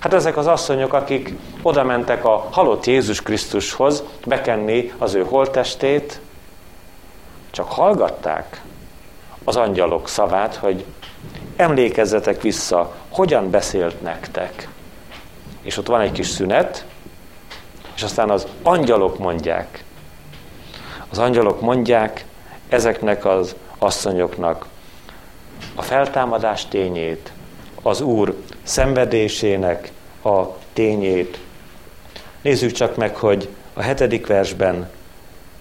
Hát 0.00 0.14
ezek 0.14 0.36
az 0.36 0.46
asszonyok, 0.46 0.92
akik 0.92 1.34
oda 1.62 1.84
mentek 1.84 2.24
a 2.24 2.48
halott 2.50 2.86
Jézus 2.86 3.22
Krisztushoz 3.22 4.02
bekenni 4.26 4.92
az 4.98 5.14
ő 5.14 5.24
holtestét, 5.24 6.20
csak 7.50 7.72
hallgatták 7.72 8.62
az 9.44 9.56
angyalok 9.56 10.08
szavát, 10.08 10.54
hogy 10.54 10.84
emlékezzetek 11.56 12.42
vissza, 12.42 12.94
hogyan 13.08 13.50
beszélt 13.50 14.02
nektek. 14.02 14.68
És 15.68 15.76
ott 15.76 15.86
van 15.86 16.00
egy 16.00 16.12
kis 16.12 16.26
szünet, 16.26 16.84
és 17.94 18.02
aztán 18.02 18.30
az 18.30 18.46
angyalok 18.62 19.18
mondják. 19.18 19.84
Az 21.08 21.18
angyalok 21.18 21.60
mondják 21.60 22.24
ezeknek 22.68 23.24
az 23.24 23.54
asszonyoknak 23.78 24.66
a 25.74 25.82
feltámadás 25.82 26.66
tényét, 26.66 27.32
az 27.82 28.00
Úr 28.00 28.36
szenvedésének 28.62 29.92
a 30.22 30.44
tényét, 30.72 31.38
Nézzük 32.40 32.72
csak 32.72 32.96
meg, 32.96 33.16
hogy 33.16 33.48
a 33.74 33.82
hetedik 33.82 34.26
versben 34.26 34.90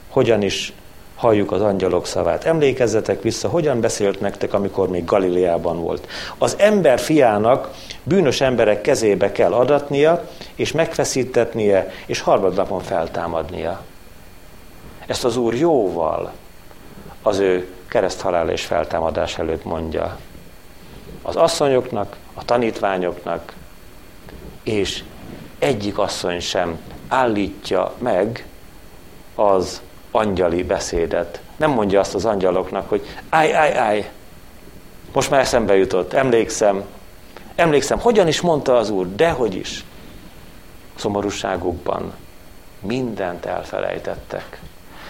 hogyan 0.09 0.41
is 0.41 0.73
halljuk 1.17 1.51
az 1.51 1.61
angyalok 1.61 2.05
szavát. 2.05 2.43
Emlékezzetek 2.43 3.21
vissza, 3.21 3.49
hogyan 3.49 3.79
beszélt 3.79 4.19
nektek, 4.19 4.53
amikor 4.53 4.89
még 4.89 5.05
Galileában 5.05 5.81
volt. 5.81 6.07
Az 6.37 6.55
ember 6.59 6.99
fiának 6.99 7.69
bűnös 8.03 8.41
emberek 8.41 8.81
kezébe 8.81 9.31
kell 9.31 9.53
adatnia, 9.53 10.29
és 10.55 10.71
megfeszítetnie, 10.71 11.91
és 12.05 12.19
harmadnapon 12.19 12.79
feltámadnia. 12.79 13.81
Ezt 15.07 15.25
az 15.25 15.37
Úr 15.37 15.53
jóval 15.53 16.31
az 17.21 17.37
ő 17.37 17.67
kereszthalál 17.87 18.49
és 18.49 18.65
feltámadás 18.65 19.37
előtt 19.37 19.63
mondja. 19.63 20.17
Az 21.21 21.35
asszonyoknak, 21.35 22.15
a 22.33 22.45
tanítványoknak, 22.45 23.53
és 24.63 25.03
egyik 25.59 25.97
asszony 25.97 26.39
sem 26.39 26.79
állítja 27.07 27.93
meg 27.97 28.45
az 29.35 29.81
angyali 30.17 30.63
beszédet. 30.63 31.41
Nem 31.55 31.71
mondja 31.71 31.99
azt 31.99 32.15
az 32.15 32.25
angyaloknak, 32.25 32.89
hogy 32.89 33.01
állj, 33.29 33.53
állj, 33.53 33.73
állj, 33.73 34.09
most 35.13 35.29
már 35.29 35.39
eszembe 35.39 35.75
jutott, 35.75 36.13
emlékszem, 36.13 36.83
emlékszem, 37.55 37.99
hogyan 37.99 38.27
is 38.27 38.41
mondta 38.41 38.77
az 38.77 38.89
Úr, 38.89 39.15
dehogy 39.15 39.55
is. 39.55 39.83
Szomorúságukban 40.95 42.13
mindent 42.79 43.45
elfelejtettek. 43.45 44.59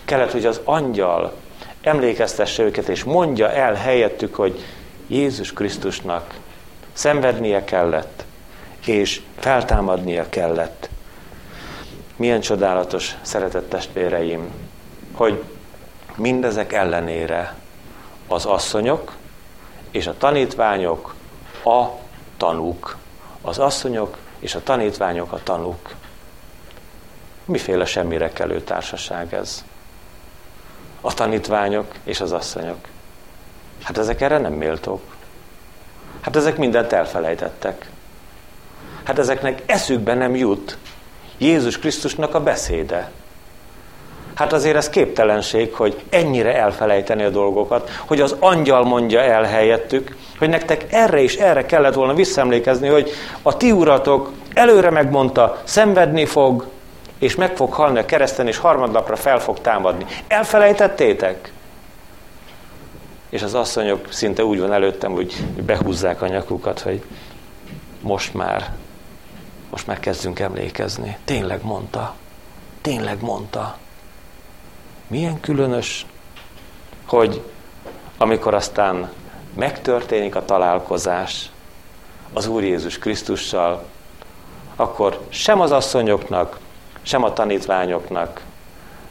Kellett, 0.06 0.32
hogy 0.32 0.46
az 0.46 0.62
angyal 0.64 1.34
emlékeztesse 1.82 2.64
őket, 2.64 2.88
és 2.88 3.04
mondja 3.04 3.52
el 3.52 3.74
helyettük, 3.74 4.36
hogy 4.36 4.64
Jézus 5.08 5.54
Krisztusnak 5.54 6.34
szenvednie 6.94 7.64
kellett, 7.64 8.24
és 8.86 9.22
feltámadnia 9.40 10.30
kellett. 10.30 10.90
Milyen 12.16 12.42
csodálatos, 12.42 13.16
szeretett 13.22 13.70
testvéreim, 13.70 14.50
hogy 15.18 15.44
mindezek 16.16 16.74
ellenére 16.74 17.56
az 18.28 18.46
asszonyok 18.46 19.16
és 19.92 20.08
a 20.08 20.18
tanítványok 20.18 21.16
a 21.64 21.86
tanúk. 22.38 22.96
Az 23.42 23.60
asszonyok 23.60 24.18
és 24.40 24.56
a 24.56 24.64
tanítványok 24.64 25.32
a 25.32 25.40
tanúk. 25.44 25.96
Miféle 27.46 27.86
semmire 27.86 28.34
kelő 28.34 28.62
társaság 28.62 29.34
ez? 29.34 29.64
A 31.02 31.14
tanítványok 31.14 31.94
és 32.04 32.22
az 32.22 32.32
asszonyok. 32.32 32.88
Hát 33.84 33.98
ezek 33.98 34.22
erre 34.22 34.38
nem 34.38 34.54
méltók. 34.54 35.16
Hát 36.22 36.36
ezek 36.36 36.58
mindent 36.58 36.94
elfelejtettek. 36.94 37.90
Hát 39.04 39.20
ezeknek 39.20 39.64
eszükbe 39.66 40.14
nem 40.14 40.36
jut 40.36 40.78
Jézus 41.38 41.80
Krisztusnak 41.80 42.36
a 42.36 42.44
beszéde. 42.44 43.12
Hát 44.38 44.54
azért 44.54 44.76
ez 44.76 44.90
képtelenség, 44.90 45.74
hogy 45.74 46.04
ennyire 46.10 46.56
elfelejteni 46.56 47.24
a 47.24 47.30
dolgokat, 47.30 47.90
hogy 48.06 48.22
az 48.22 48.36
angyal 48.40 48.84
mondja 48.84 49.20
el 49.22 49.44
helyettük, 49.44 50.16
hogy 50.38 50.50
nektek 50.50 50.86
erre 50.90 51.22
is 51.22 51.36
erre 51.36 51.66
kellett 51.66 51.94
volna 51.94 52.14
visszaemlékezni, 52.14 52.88
hogy 52.88 53.12
a 53.42 53.58
ti 53.58 53.72
uratok 53.72 54.32
előre 54.54 54.90
megmondta, 54.90 55.62
szenvedni 55.64 56.26
fog, 56.26 56.68
és 57.20 57.36
meg 57.36 57.56
fog 57.56 57.74
halni 57.74 58.00
a 58.00 58.06
kereszten, 58.06 58.48
és 58.48 58.58
harmadnapra 58.58 59.16
fel 59.16 59.40
fog 59.40 59.60
támadni. 59.60 60.06
Elfelejtettétek? 60.28 61.52
És 63.30 63.44
az 63.44 63.54
asszonyok 63.54 64.12
szinte 64.12 64.44
úgy 64.44 64.60
van 64.60 64.74
előttem, 64.74 65.12
hogy 65.12 65.36
behúzzák 65.66 66.22
a 66.22 66.28
nyakukat, 66.28 66.80
hogy 66.80 67.02
most 68.02 68.34
már, 68.34 68.74
most 69.70 69.88
már 69.88 70.00
kezdünk 70.00 70.40
emlékezni. 70.40 71.18
Tényleg 71.26 71.60
mondta. 71.64 72.16
Tényleg 72.82 73.22
mondta. 73.22 73.78
Milyen 75.08 75.40
különös, 75.40 76.06
hogy 77.06 77.42
amikor 78.18 78.54
aztán 78.54 79.10
megtörténik 79.54 80.36
a 80.36 80.46
találkozás 80.46 81.52
az 82.34 82.48
Úr 82.48 82.64
Jézus 82.64 82.98
Krisztussal, 82.98 83.84
akkor 84.76 85.20
sem 85.30 85.60
az 85.62 85.72
asszonyoknak, 85.72 86.60
sem 87.02 87.24
a 87.24 87.34
tanítványoknak 87.34 88.42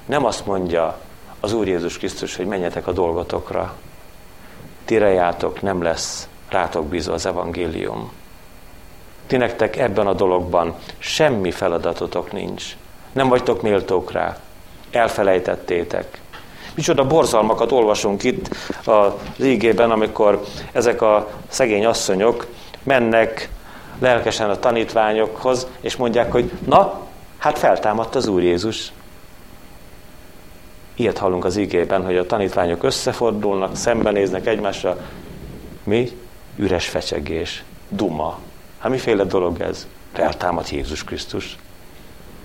nem 0.06 0.24
azt 0.24 0.46
mondja 0.46 0.98
az 1.40 1.52
Úr 1.52 1.66
Jézus 1.68 1.98
Krisztus, 1.98 2.36
hogy 2.36 2.46
menjetek 2.46 2.86
a 2.86 2.92
dolgotokra. 2.92 3.74
Tirejátok, 4.84 5.62
nem 5.62 5.82
lesz 5.82 6.28
rátok 6.48 6.86
bízva 6.86 7.12
az 7.12 7.26
evangélium. 7.26 8.12
Ti 9.26 9.36
nektek 9.36 9.76
ebben 9.76 10.06
a 10.06 10.12
dologban 10.12 10.74
semmi 10.98 11.50
feladatotok 11.50 12.32
nincs. 12.32 12.76
Nem 13.12 13.28
vagytok 13.28 13.62
méltók 13.62 14.12
rá 14.12 14.38
elfelejtettétek. 14.90 16.20
Micsoda 16.74 17.06
borzalmakat 17.06 17.72
olvasunk 17.72 18.22
itt 18.22 18.56
az 18.84 19.12
ígében, 19.40 19.90
amikor 19.90 20.44
ezek 20.72 21.02
a 21.02 21.28
szegény 21.48 21.86
asszonyok 21.86 22.46
mennek 22.82 23.50
lelkesen 23.98 24.50
a 24.50 24.58
tanítványokhoz, 24.58 25.66
és 25.80 25.96
mondják, 25.96 26.32
hogy 26.32 26.50
na, 26.66 27.00
hát 27.38 27.58
feltámadt 27.58 28.14
az 28.14 28.26
Úr 28.26 28.42
Jézus. 28.42 28.92
Ilyet 30.94 31.18
hallunk 31.18 31.44
az 31.44 31.56
ígében, 31.56 32.04
hogy 32.04 32.16
a 32.16 32.26
tanítványok 32.26 32.82
összefordulnak, 32.82 33.76
szembenéznek 33.76 34.46
egymásra. 34.46 34.96
Mi? 35.84 36.10
Üres 36.56 36.88
fecsegés, 36.88 37.64
duma. 37.88 38.38
Hát 38.78 38.90
miféle 38.90 39.24
dolog 39.24 39.60
ez? 39.60 39.86
Feltámadt 40.12 40.70
Jézus 40.70 41.04
Krisztus 41.04 41.56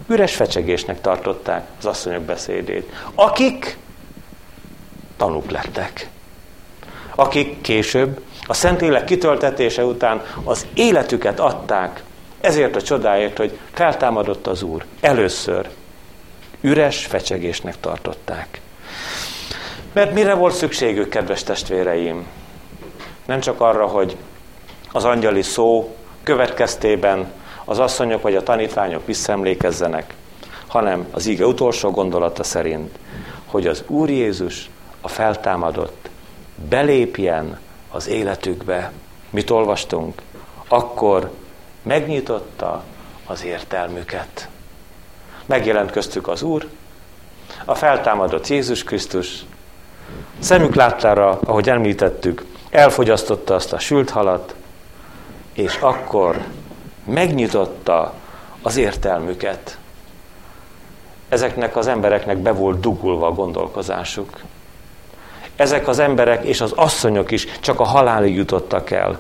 üres 0.07 0.35
fecsegésnek 0.35 1.01
tartották 1.01 1.67
az 1.79 1.85
asszonyok 1.85 2.21
beszédét. 2.21 2.91
Akik 3.15 3.77
tanúk 5.17 5.51
lettek. 5.51 6.09
Akik 7.15 7.61
később 7.61 8.21
a 8.47 8.53
Szentlélek 8.53 9.03
kitöltetése 9.03 9.85
után 9.85 10.21
az 10.43 10.65
életüket 10.73 11.39
adták 11.39 12.03
ezért 12.41 12.75
a 12.75 12.81
csodáért, 12.81 13.37
hogy 13.37 13.57
feltámadott 13.73 14.47
az 14.47 14.61
Úr. 14.61 14.85
Először 15.01 15.69
üres 16.61 17.05
fecsegésnek 17.05 17.79
tartották. 17.79 18.61
Mert 19.93 20.13
mire 20.13 20.33
volt 20.33 20.53
szükségük, 20.53 21.09
kedves 21.09 21.43
testvéreim? 21.43 22.27
Nem 23.25 23.39
csak 23.39 23.61
arra, 23.61 23.85
hogy 23.85 24.17
az 24.91 25.05
angyali 25.05 25.41
szó 25.41 25.95
következtében 26.23 27.31
az 27.65 27.80
asszonyok 27.80 28.21
vagy 28.21 28.36
a 28.36 28.43
tanítványok 28.43 29.06
visszaemlékezzenek, 29.06 30.13
hanem 30.67 31.08
az 31.12 31.26
ige 31.28 31.45
utolsó 31.45 31.91
gondolata 31.91 32.43
szerint, 32.43 33.00
hogy 33.45 33.67
az 33.67 33.84
Úr 33.88 34.10
Jézus, 34.10 34.69
a 35.02 35.08
feltámadott, 35.08 36.10
belépjen 36.69 37.60
az 37.91 38.08
életükbe. 38.08 38.91
Mit 39.30 39.50
olvastunk? 39.50 40.21
Akkor 40.67 41.32
megnyitotta 41.82 42.84
az 43.26 43.43
értelmüket. 43.43 44.47
Megjelent 45.45 45.91
köztük 45.91 46.28
az 46.28 46.41
Úr, 46.41 46.67
a 47.65 47.76
feltámadott 47.76 48.47
Jézus 48.47 48.84
Krisztus, 48.84 49.45
szemük 50.39 50.76
láttára, 50.76 51.39
ahogy 51.43 51.69
említettük, 51.69 52.45
elfogyasztotta 52.69 53.56
azt 53.56 53.74
a 53.74 53.80
sült 53.80 54.10
halat, 54.10 54.56
és 55.54 55.78
akkor 55.78 56.45
megnyitotta 57.12 58.13
az 58.62 58.78
értelmüket. 58.78 59.78
Ezeknek 61.30 61.76
az 61.76 61.88
embereknek 61.88 62.38
be 62.38 62.52
volt 62.52 62.80
dugulva 62.80 63.28
a 63.28 63.34
gondolkozásuk. 63.34 64.39
Ezek 65.56 65.88
az 65.88 66.00
emberek 66.00 66.43
és 66.43 66.62
az 66.62 66.71
asszonyok 66.71 67.32
is 67.32 67.47
csak 67.60 67.80
a 67.80 67.84
halálig 67.84 68.36
jutottak 68.36 68.91
el. 68.91 69.19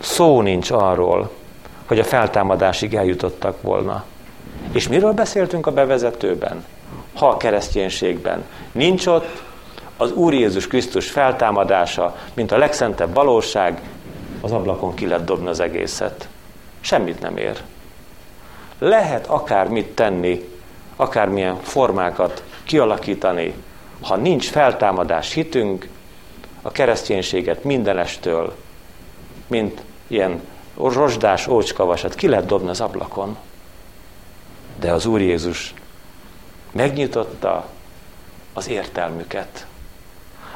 Szó 0.00 0.40
nincs 0.40 0.70
arról, 0.70 1.30
hogy 1.86 1.98
a 1.98 2.04
feltámadásig 2.04 2.94
eljutottak 2.94 3.62
volna. 3.62 4.04
És 4.72 4.88
miről 4.88 5.12
beszéltünk 5.12 5.66
a 5.66 5.72
bevezetőben? 5.72 6.64
Ha 7.14 7.28
a 7.28 7.36
kereszténységben 7.36 8.44
nincs 8.72 9.06
ott 9.06 9.42
az 9.96 10.12
Úr 10.12 10.34
Jézus 10.34 10.66
Krisztus 10.66 11.10
feltámadása, 11.10 12.16
mint 12.34 12.52
a 12.52 12.58
legszentebb 12.58 13.14
valóság, 13.14 13.80
az 14.40 14.52
ablakon 14.52 14.94
ki 14.94 15.06
lehet 15.06 15.24
dobni 15.24 15.48
az 15.48 15.60
egészet 15.60 16.28
semmit 16.80 17.20
nem 17.20 17.36
ér. 17.36 17.62
Lehet 18.78 19.26
akármit 19.26 19.86
tenni, 19.86 20.48
akármilyen 20.96 21.60
formákat 21.60 22.42
kialakítani, 22.64 23.54
ha 24.00 24.16
nincs 24.16 24.50
feltámadás 24.50 25.32
hitünk, 25.32 25.88
a 26.62 26.70
kereszténységet 26.70 27.64
mindenestől, 27.64 28.56
mint 29.46 29.82
ilyen 30.06 30.40
rozsdás 30.76 31.46
ócskavasat 31.46 32.14
ki 32.14 32.28
lehet 32.28 32.46
dobni 32.46 32.68
az 32.68 32.80
ablakon. 32.80 33.36
De 34.78 34.92
az 34.92 35.06
Úr 35.06 35.20
Jézus 35.20 35.74
megnyitotta 36.72 37.68
az 38.52 38.68
értelmüket, 38.68 39.66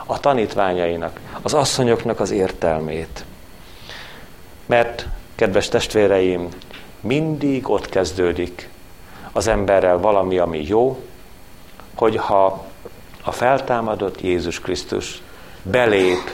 a 0.07 0.21
tanítványainak, 0.21 1.21
az 1.43 1.55
asszonyoknak 1.55 2.21
az 2.21 2.31
értelmét. 2.31 3.25
Mert 4.67 5.07
kedves 5.35 5.69
testvéreim, 5.69 6.49
mindig 7.01 7.71
ott 7.71 7.89
kezdődik 7.89 8.69
az 9.33 9.47
emberrel 9.47 9.99
valami, 9.99 10.39
ami 10.39 10.65
jó, 10.67 11.03
hogy 11.95 12.17
ha 12.17 12.65
a 13.23 13.33
feltámadott 13.33 14.21
Jézus 14.21 14.61
Krisztus 14.61 15.23
belép 15.63 16.31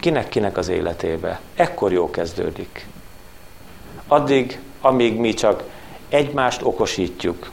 kinek-kinek 0.00 0.56
az 0.56 0.68
életébe, 0.68 1.40
ekkor 1.54 1.92
jó 1.92 2.10
kezdődik. 2.10 2.86
Addig, 4.06 4.58
amíg 4.80 5.16
mi 5.16 5.34
csak 5.34 5.62
egymást 6.08 6.62
okosítjuk, 6.62 7.50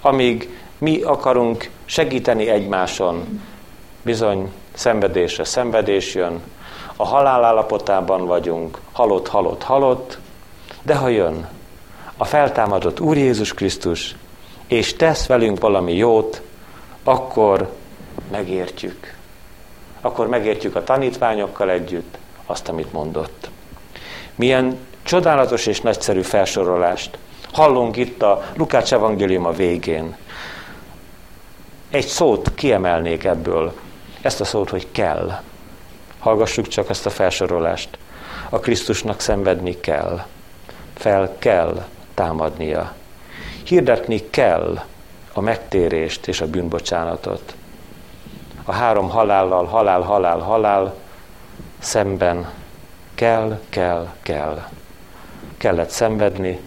amíg 0.00 0.58
mi 0.78 1.00
akarunk 1.00 1.70
segíteni 1.84 2.48
egymáson, 2.48 3.42
bizony 4.02 4.52
szenvedésre 4.72 5.44
szenvedés 5.44 6.14
jön, 6.14 6.40
a 6.96 7.04
halál 7.04 7.44
állapotában 7.44 8.26
vagyunk, 8.26 8.78
halott, 8.92 9.28
halott, 9.28 9.62
halott, 9.62 10.18
de 10.82 10.94
ha 10.94 11.08
jön 11.08 11.48
a 12.16 12.24
feltámadott 12.24 13.00
Úr 13.00 13.16
Jézus 13.16 13.54
Krisztus, 13.54 14.16
és 14.66 14.96
tesz 14.96 15.26
velünk 15.26 15.60
valami 15.60 15.96
jót, 15.96 16.42
akkor 17.04 17.72
megértjük. 18.30 19.14
Akkor 20.00 20.28
megértjük 20.28 20.76
a 20.76 20.84
tanítványokkal 20.84 21.70
együtt 21.70 22.18
azt, 22.46 22.68
amit 22.68 22.92
mondott. 22.92 23.50
Milyen 24.34 24.78
csodálatos 25.02 25.66
és 25.66 25.80
nagyszerű 25.80 26.20
felsorolást 26.20 27.18
hallunk 27.54 27.96
itt 27.96 28.22
a 28.22 28.42
Lukács 28.56 28.92
evangélium 28.92 29.44
a 29.44 29.52
végén. 29.52 30.16
Egy 31.90 32.06
szót 32.06 32.54
kiemelnék 32.54 33.24
ebből, 33.24 33.72
ezt 34.20 34.40
a 34.40 34.44
szót, 34.44 34.70
hogy 34.70 34.86
kell. 34.92 35.40
Hallgassuk 36.24 36.68
csak 36.68 36.88
ezt 36.88 37.06
a 37.06 37.10
felsorolást. 37.10 37.98
A 38.48 38.58
Krisztusnak 38.58 39.20
szenvedni 39.20 39.80
kell. 39.80 40.26
Fel 40.94 41.36
kell 41.38 41.84
támadnia. 42.14 42.94
Hirdetni 43.64 44.30
kell 44.30 44.80
a 45.32 45.40
megtérést 45.40 46.26
és 46.26 46.40
a 46.40 46.46
bűnbocsánatot. 46.46 47.54
A 48.64 48.72
három 48.72 49.10
halállal, 49.10 49.64
halál, 49.64 50.00
halál, 50.00 50.38
halál 50.38 50.94
szemben 51.78 52.50
kell, 53.14 53.60
kell, 53.68 54.12
kell. 54.22 54.68
Kellett 55.56 55.90
szenvedni, 55.90 56.60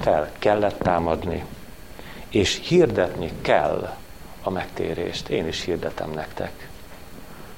fel 0.00 0.30
kellett 0.38 0.78
támadni, 0.78 1.44
és 2.28 2.60
hirdetni 2.64 3.32
kell 3.42 3.94
a 4.42 4.50
megtérést. 4.50 5.28
Én 5.28 5.46
is 5.46 5.64
hirdetem 5.64 6.10
nektek. 6.10 6.68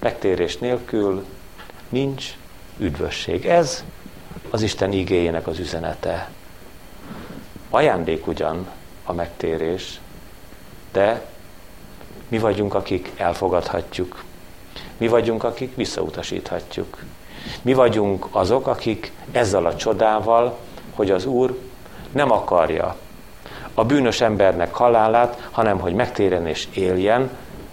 Megtérés 0.06 0.58
nélkül 0.58 1.24
nincs 1.88 2.34
üdvösség. 2.78 3.46
Ez 3.46 3.84
az 4.50 4.62
Isten 4.62 4.92
igéjének 4.92 5.46
az 5.46 5.58
üzenete. 5.58 6.28
Ajándék 7.70 8.26
ugyan 8.26 8.66
a 9.04 9.12
megtérés, 9.12 10.00
de 10.92 11.26
mi 12.28 12.38
vagyunk, 12.38 12.74
akik 12.74 13.12
elfogadhatjuk. 13.16 14.24
Mi 14.96 15.08
vagyunk, 15.08 15.44
akik 15.44 15.74
visszautasíthatjuk. 15.74 16.98
Mi 17.62 17.72
vagyunk 17.72 18.26
azok, 18.30 18.66
akik 18.66 19.12
ezzel 19.32 19.66
a 19.66 19.76
csodával, 19.76 20.58
hogy 20.94 21.10
az 21.10 21.26
Úr 21.26 21.58
nem 22.12 22.30
akarja 22.30 22.96
a 23.74 23.84
bűnös 23.84 24.20
embernek 24.20 24.74
halálát, 24.74 25.48
hanem 25.50 25.78
hogy 25.78 25.94
megtérjen 25.94 26.46
és 26.46 26.68
éljen, 26.74 27.30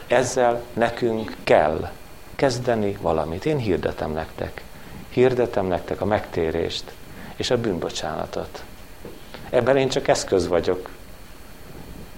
ezzel 0.07 0.61
nekünk 0.73 1.35
kell 1.43 1.89
kezdeni 2.35 2.97
valamit. 3.01 3.45
Én 3.45 3.57
hirdetem 3.57 4.11
nektek. 4.11 4.61
Hirdetem 5.09 5.65
nektek 5.65 6.01
a 6.01 6.05
megtérést 6.05 6.83
és 7.35 7.49
a 7.49 7.57
bűnbocsánatot. 7.57 8.63
Ebben 9.49 9.77
én 9.77 9.89
csak 9.89 10.07
eszköz 10.07 10.47
vagyok. 10.47 10.89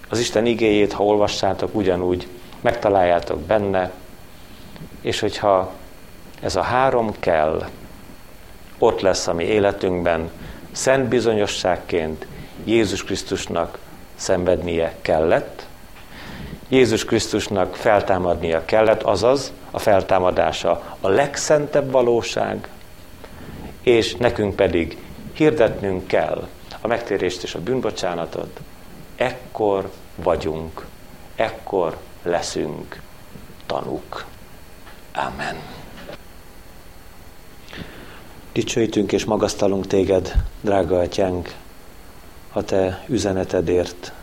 Az 0.10 0.20
Isten 0.20 0.46
igéjét, 0.46 0.94
ha 0.94 1.04
olvassátok, 1.04 1.76
ugyanúgy 1.76 2.28
megtaláljátok 2.62 3.40
benne, 3.40 3.92
és 5.02 5.20
hogyha 5.20 5.74
ez 6.42 6.56
a 6.56 6.62
három 6.62 7.12
kell, 7.20 7.70
ott 8.78 9.02
lesz 9.02 9.28
a 9.28 9.34
mi 9.34 9.44
életünkben, 9.44 10.32
szent 10.72 11.08
bizonyosságként 11.08 12.28
Jézus 12.64 13.04
Krisztusnak 13.04 13.78
szenvednie 14.16 14.96
kellett, 15.02 15.66
Jézus 16.70 17.06
Krisztusnak 17.06 17.76
feltámadnia 17.76 18.66
kellett, 18.66 19.02
azaz 19.02 19.52
a 19.76 19.80
feltámadása 19.80 20.98
a 21.00 21.08
legszentebb 21.08 21.92
valóság, 21.92 22.70
és 23.82 24.16
nekünk 24.16 24.56
pedig 24.56 24.98
hirdetnünk 25.34 26.08
kell 26.08 26.48
a 26.82 26.88
megtérést 26.88 27.44
és 27.44 27.56
a 27.56 27.62
bűnbocsánatot, 27.62 28.60
ekkor 29.16 29.92
vagyunk, 30.16 30.86
ekkor 31.36 31.98
leszünk 32.24 33.02
tanúk. 33.66 34.26
Amen. 35.16 35.56
Dicsőítünk 38.54 39.12
és 39.12 39.26
magasztalunk 39.26 39.88
téged, 39.88 40.34
drága 40.62 41.00
atyánk, 41.00 41.54
a 42.52 42.64
te 42.64 43.04
üzenetedért, 43.08 44.14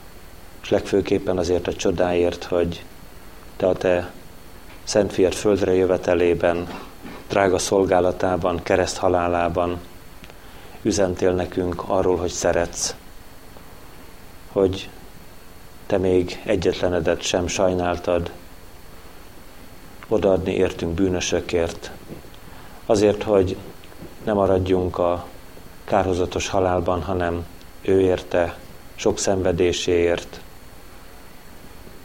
és 0.63 0.69
legfőképpen 0.69 1.39
azért 1.39 1.67
a 1.67 1.75
csodáért, 1.75 2.45
hogy 2.45 2.85
te 3.57 3.67
a 3.67 3.75
te 3.75 4.13
Szent 4.93 5.13
Fiat 5.13 5.35
földre 5.35 5.75
jövetelében, 5.75 6.69
drága 7.29 7.59
szolgálatában, 7.59 8.63
kereszt 8.63 8.97
halálában 8.97 9.81
üzentél 10.83 11.33
nekünk 11.33 11.83
arról, 11.87 12.17
hogy 12.17 12.31
szeretsz, 12.31 12.95
hogy 14.49 14.89
te 15.87 15.99
még 15.99 16.41
egyetlenedet 16.45 17.23
sem 17.23 17.47
sajnáltad 17.47 18.33
odaadni 20.09 20.53
értünk 20.53 20.95
bűnösökért, 20.95 21.91
azért, 22.87 23.23
hogy 23.23 23.57
ne 24.25 24.33
maradjunk 24.33 24.99
a 24.99 25.27
kárhozatos 25.85 26.49
halálban, 26.49 27.03
hanem 27.03 27.47
ő 27.83 28.01
érte 28.01 28.57
sok 28.95 29.19
szenvedéséért, 29.19 30.41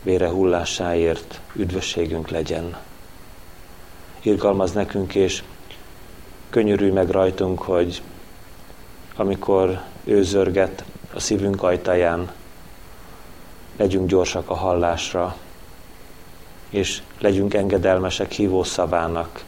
vére 0.07 0.29
hullásáért 0.29 1.39
üdvösségünk 1.53 2.29
legyen. 2.29 2.77
Irgalmaz 4.21 4.71
nekünk, 4.71 5.15
és 5.15 5.43
könyörülj 6.49 6.91
meg 6.91 7.09
rajtunk, 7.09 7.61
hogy 7.61 8.01
amikor 9.15 9.81
ő 10.03 10.23
zörget 10.23 10.83
a 11.13 11.19
szívünk 11.19 11.63
ajtaján, 11.63 12.31
legyünk 13.77 14.07
gyorsak 14.07 14.49
a 14.49 14.53
hallásra, 14.53 15.35
és 16.69 17.01
legyünk 17.19 17.53
engedelmesek 17.53 18.31
hívó 18.31 18.63
szavának, 18.63 19.43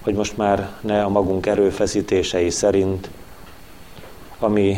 hogy 0.00 0.14
most 0.14 0.36
már 0.36 0.72
ne 0.80 1.02
a 1.02 1.08
magunk 1.08 1.46
erőfeszítései 1.46 2.50
szerint, 2.50 3.10
ami 4.38 4.76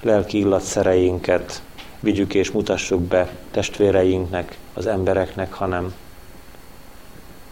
lelki 0.00 0.38
illatszereinket 0.38 1.62
vigyük 2.00 2.34
és 2.34 2.50
mutassuk 2.50 3.00
be 3.00 3.36
testvéreinknek, 3.50 4.58
az 4.74 4.86
embereknek, 4.86 5.52
hanem 5.52 5.94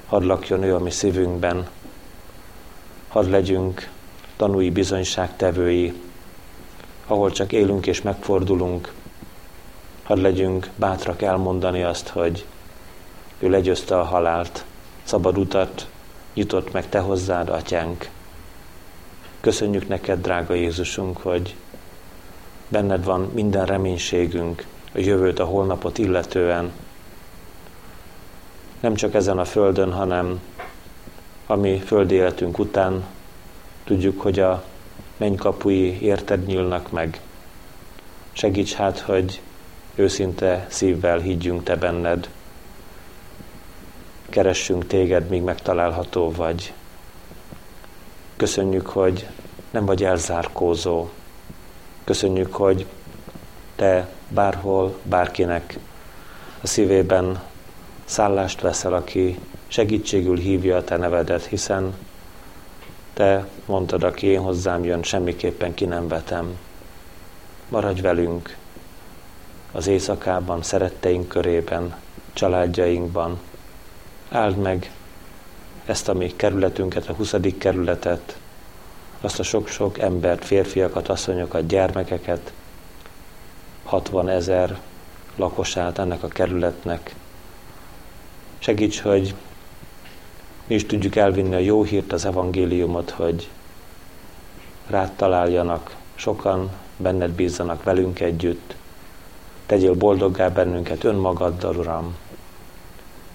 hadd 0.07 0.23
lakjon 0.23 0.63
ő 0.63 0.75
a 0.75 0.79
mi 0.79 0.91
szívünkben, 0.91 1.69
hadd 3.09 3.31
legyünk 3.31 3.89
tanúi 4.37 4.71
bizonyságtevői, 4.71 5.93
ahol 7.07 7.31
csak 7.31 7.53
élünk 7.53 7.87
és 7.87 8.03
megfordulunk, 8.03 8.93
hadd 10.03 10.21
legyünk 10.21 10.71
bátrak 10.77 11.23
elmondani 11.23 11.83
azt, 11.83 12.09
hogy 12.09 12.45
ő 13.39 13.51
legyőzte 13.51 13.99
a 13.99 14.05
halált, 14.05 14.65
szabad 15.03 15.39
utat 15.39 15.89
nyitott 16.35 16.73
meg 16.73 16.89
te 16.89 16.99
hozzád, 16.99 17.49
atyánk. 17.49 18.09
Köszönjük 19.41 19.89
neked, 19.89 20.21
drága 20.21 20.55
Jézusunk, 20.55 21.17
hogy 21.17 21.55
benned 22.69 23.05
van 23.05 23.31
minden 23.35 23.67
reménységünk, 23.67 24.67
a 24.95 24.99
jövőt, 24.99 25.39
a 25.39 25.45
holnapot 25.45 25.99
illetően. 25.99 26.73
Nem 28.81 28.95
csak 28.95 29.15
ezen 29.15 29.39
a 29.39 29.45
földön, 29.45 29.93
hanem 29.93 30.41
a 31.47 31.55
mi 31.55 31.79
földi 31.79 32.15
életünk 32.15 32.59
után 32.59 33.05
tudjuk, 33.85 34.21
hogy 34.21 34.39
a 34.39 34.65
mennykapui 35.17 36.03
érted 36.03 36.47
nyílnak 36.47 36.91
meg. 36.91 37.21
Segíts 38.33 38.75
hát, 38.75 38.99
hogy 38.99 39.41
őszinte 39.95 40.67
szívvel 40.69 41.19
higgyünk 41.19 41.63
te 41.63 41.77
benned. 41.77 42.29
Keressünk 44.29 44.87
téged, 44.87 45.29
míg 45.29 45.43
megtalálható 45.43 46.31
vagy. 46.31 46.73
Köszönjük, 48.37 48.87
hogy 48.87 49.27
nem 49.71 49.85
vagy 49.85 50.05
elzárkózó, 50.05 51.09
Köszönjük, 52.05 52.55
hogy 52.55 52.87
te 53.77 54.09
bárhol, 54.29 54.99
bárkinek 55.03 55.79
a 56.61 56.67
szívében 56.67 57.43
szállást 58.05 58.61
veszel, 58.61 58.95
aki 58.95 59.39
segítségül 59.67 60.37
hívja 60.37 60.77
a 60.77 60.85
te 60.85 60.97
nevedet, 60.97 61.45
hiszen 61.45 61.95
te 63.13 63.49
mondtad, 63.67 64.03
aki 64.03 64.27
én 64.27 64.41
hozzám 64.41 64.85
jön, 64.85 65.03
semmiképpen 65.03 65.75
ki 65.75 65.85
nem 65.85 66.09
vetem. 66.09 66.59
Maradj 67.69 68.01
velünk, 68.01 68.57
az 69.73 69.87
éjszakában, 69.87 70.63
szeretteink 70.63 71.29
körében, 71.29 71.97
családjainkban. 72.33 73.41
Áld 74.31 74.57
meg 74.57 74.91
ezt 75.87 76.09
a 76.09 76.15
mi 76.15 76.33
kerületünket, 76.37 77.09
a 77.09 77.13
20. 77.13 77.35
kerületet, 77.59 78.37
azt 79.25 79.39
a 79.39 79.43
sok-sok 79.43 79.99
embert, 79.99 80.45
férfiakat, 80.45 81.09
asszonyokat, 81.09 81.67
gyermekeket, 81.67 82.53
60 83.85 84.29
ezer 84.29 84.81
lakosát 85.37 85.99
ennek 85.99 86.23
a 86.23 86.29
kerületnek. 86.29 87.15
Segíts, 88.59 89.01
hogy 89.01 89.35
mi 90.67 90.75
is 90.75 90.87
tudjuk 90.87 91.17
elvinni 91.17 91.55
a 91.55 91.59
jó 91.59 91.83
hírt, 91.83 92.13
az 92.13 92.25
evangéliumot, 92.25 93.11
hogy 93.11 93.49
rád 94.87 95.13
találjanak 95.13 95.97
sokan, 96.15 96.71
benned 96.97 97.31
bízzanak 97.31 97.83
velünk 97.83 98.21
együtt. 98.21 98.77
Tegyél 99.67 99.95
boldoggá 99.95 100.49
bennünket 100.49 101.05
önmagaddal, 101.05 101.77
Uram. 101.77 102.17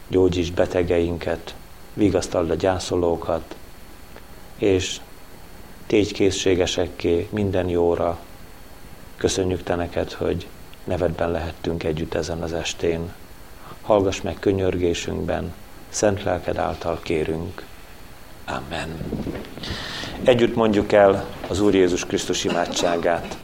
Gyógyíts 0.08 0.52
betegeinket, 0.52 1.56
vigasztald 1.94 2.50
a 2.50 2.56
gyászolókat, 2.56 3.56
és 4.58 5.00
tégy 5.90 6.14
készségesekké 6.14 7.28
minden 7.32 7.70
jóra. 7.70 8.20
Köszönjük 9.18 9.64
Te 9.64 9.76
neked, 9.76 10.12
hogy 10.12 10.48
nevedben 10.84 11.32
lehettünk 11.32 11.84
együtt 11.84 12.14
ezen 12.14 12.42
az 12.42 12.54
estén. 12.54 13.14
Hallgass 13.82 14.22
meg 14.22 14.36
könyörgésünkben, 14.40 15.54
szent 15.90 16.24
lelked 16.24 16.58
által 16.58 17.00
kérünk. 17.04 17.64
Amen. 18.46 18.90
Együtt 20.24 20.56
mondjuk 20.56 20.92
el 20.92 21.26
az 21.48 21.62
Úr 21.62 21.74
Jézus 21.74 22.06
Krisztus 22.06 22.44
imádságát. 22.44 23.38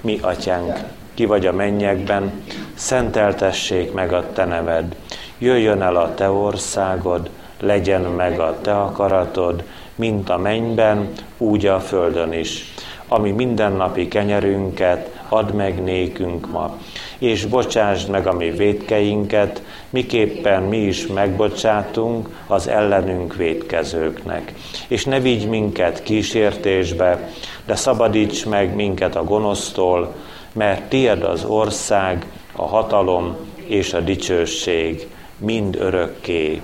Mi, 0.00 0.18
Atyánk, 0.20 0.78
ki 1.14 1.24
vagy 1.24 1.46
a 1.46 1.52
mennyekben, 1.52 2.42
szenteltessék 2.74 3.92
meg 3.92 4.12
a 4.12 4.32
Te 4.32 4.44
neved. 4.44 4.96
Jöjjön 5.38 5.82
el 5.82 5.96
a 5.96 6.14
Te 6.14 6.30
országod, 6.30 7.30
legyen 7.60 8.02
meg 8.02 8.40
a 8.40 8.60
Te 8.60 8.80
akaratod, 8.80 9.64
mint 9.96 10.28
a 10.30 10.38
mennyben, 10.38 11.12
úgy 11.38 11.66
a 11.66 11.80
földön 11.80 12.32
is. 12.32 12.74
Ami 13.08 13.30
mindennapi 13.30 14.08
kenyerünket 14.08 15.10
add 15.28 15.54
meg 15.54 15.82
nékünk 15.82 16.50
ma, 16.50 16.78
és 17.18 17.44
bocsásd 17.44 18.10
meg 18.10 18.26
a 18.26 18.32
mi 18.32 18.50
védkeinket, 18.50 19.62
miképpen 19.90 20.62
mi 20.62 20.76
is 20.76 21.06
megbocsátunk 21.06 22.28
az 22.46 22.68
ellenünk 22.68 23.36
védkezőknek. 23.36 24.52
És 24.88 25.04
ne 25.04 25.20
vigy 25.20 25.48
minket 25.48 26.02
kísértésbe, 26.02 27.30
de 27.66 27.74
szabadíts 27.74 28.46
meg 28.46 28.74
minket 28.74 29.16
a 29.16 29.24
gonosztól, 29.24 30.14
mert 30.52 30.88
tied 30.88 31.22
az 31.22 31.44
ország, 31.44 32.26
a 32.52 32.66
hatalom 32.66 33.36
és 33.66 33.92
a 33.92 34.00
dicsőség 34.00 35.06
mind 35.38 35.76
örökké. 35.80 36.60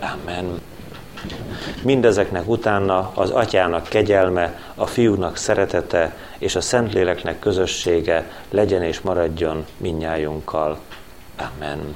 Amen. 0.00 0.60
Mindezeknek 1.82 2.48
utána 2.48 3.10
az 3.14 3.30
atyának 3.30 3.88
kegyelme, 3.88 4.58
a 4.74 4.86
fiúnak 4.86 5.36
szeretete 5.36 6.16
és 6.38 6.54
a 6.54 6.60
Szentléleknek 6.60 7.38
közössége 7.38 8.30
legyen 8.50 8.82
és 8.82 9.00
maradjon 9.00 9.64
minnyájunkkal. 9.76 10.78
Amen. 11.36 11.94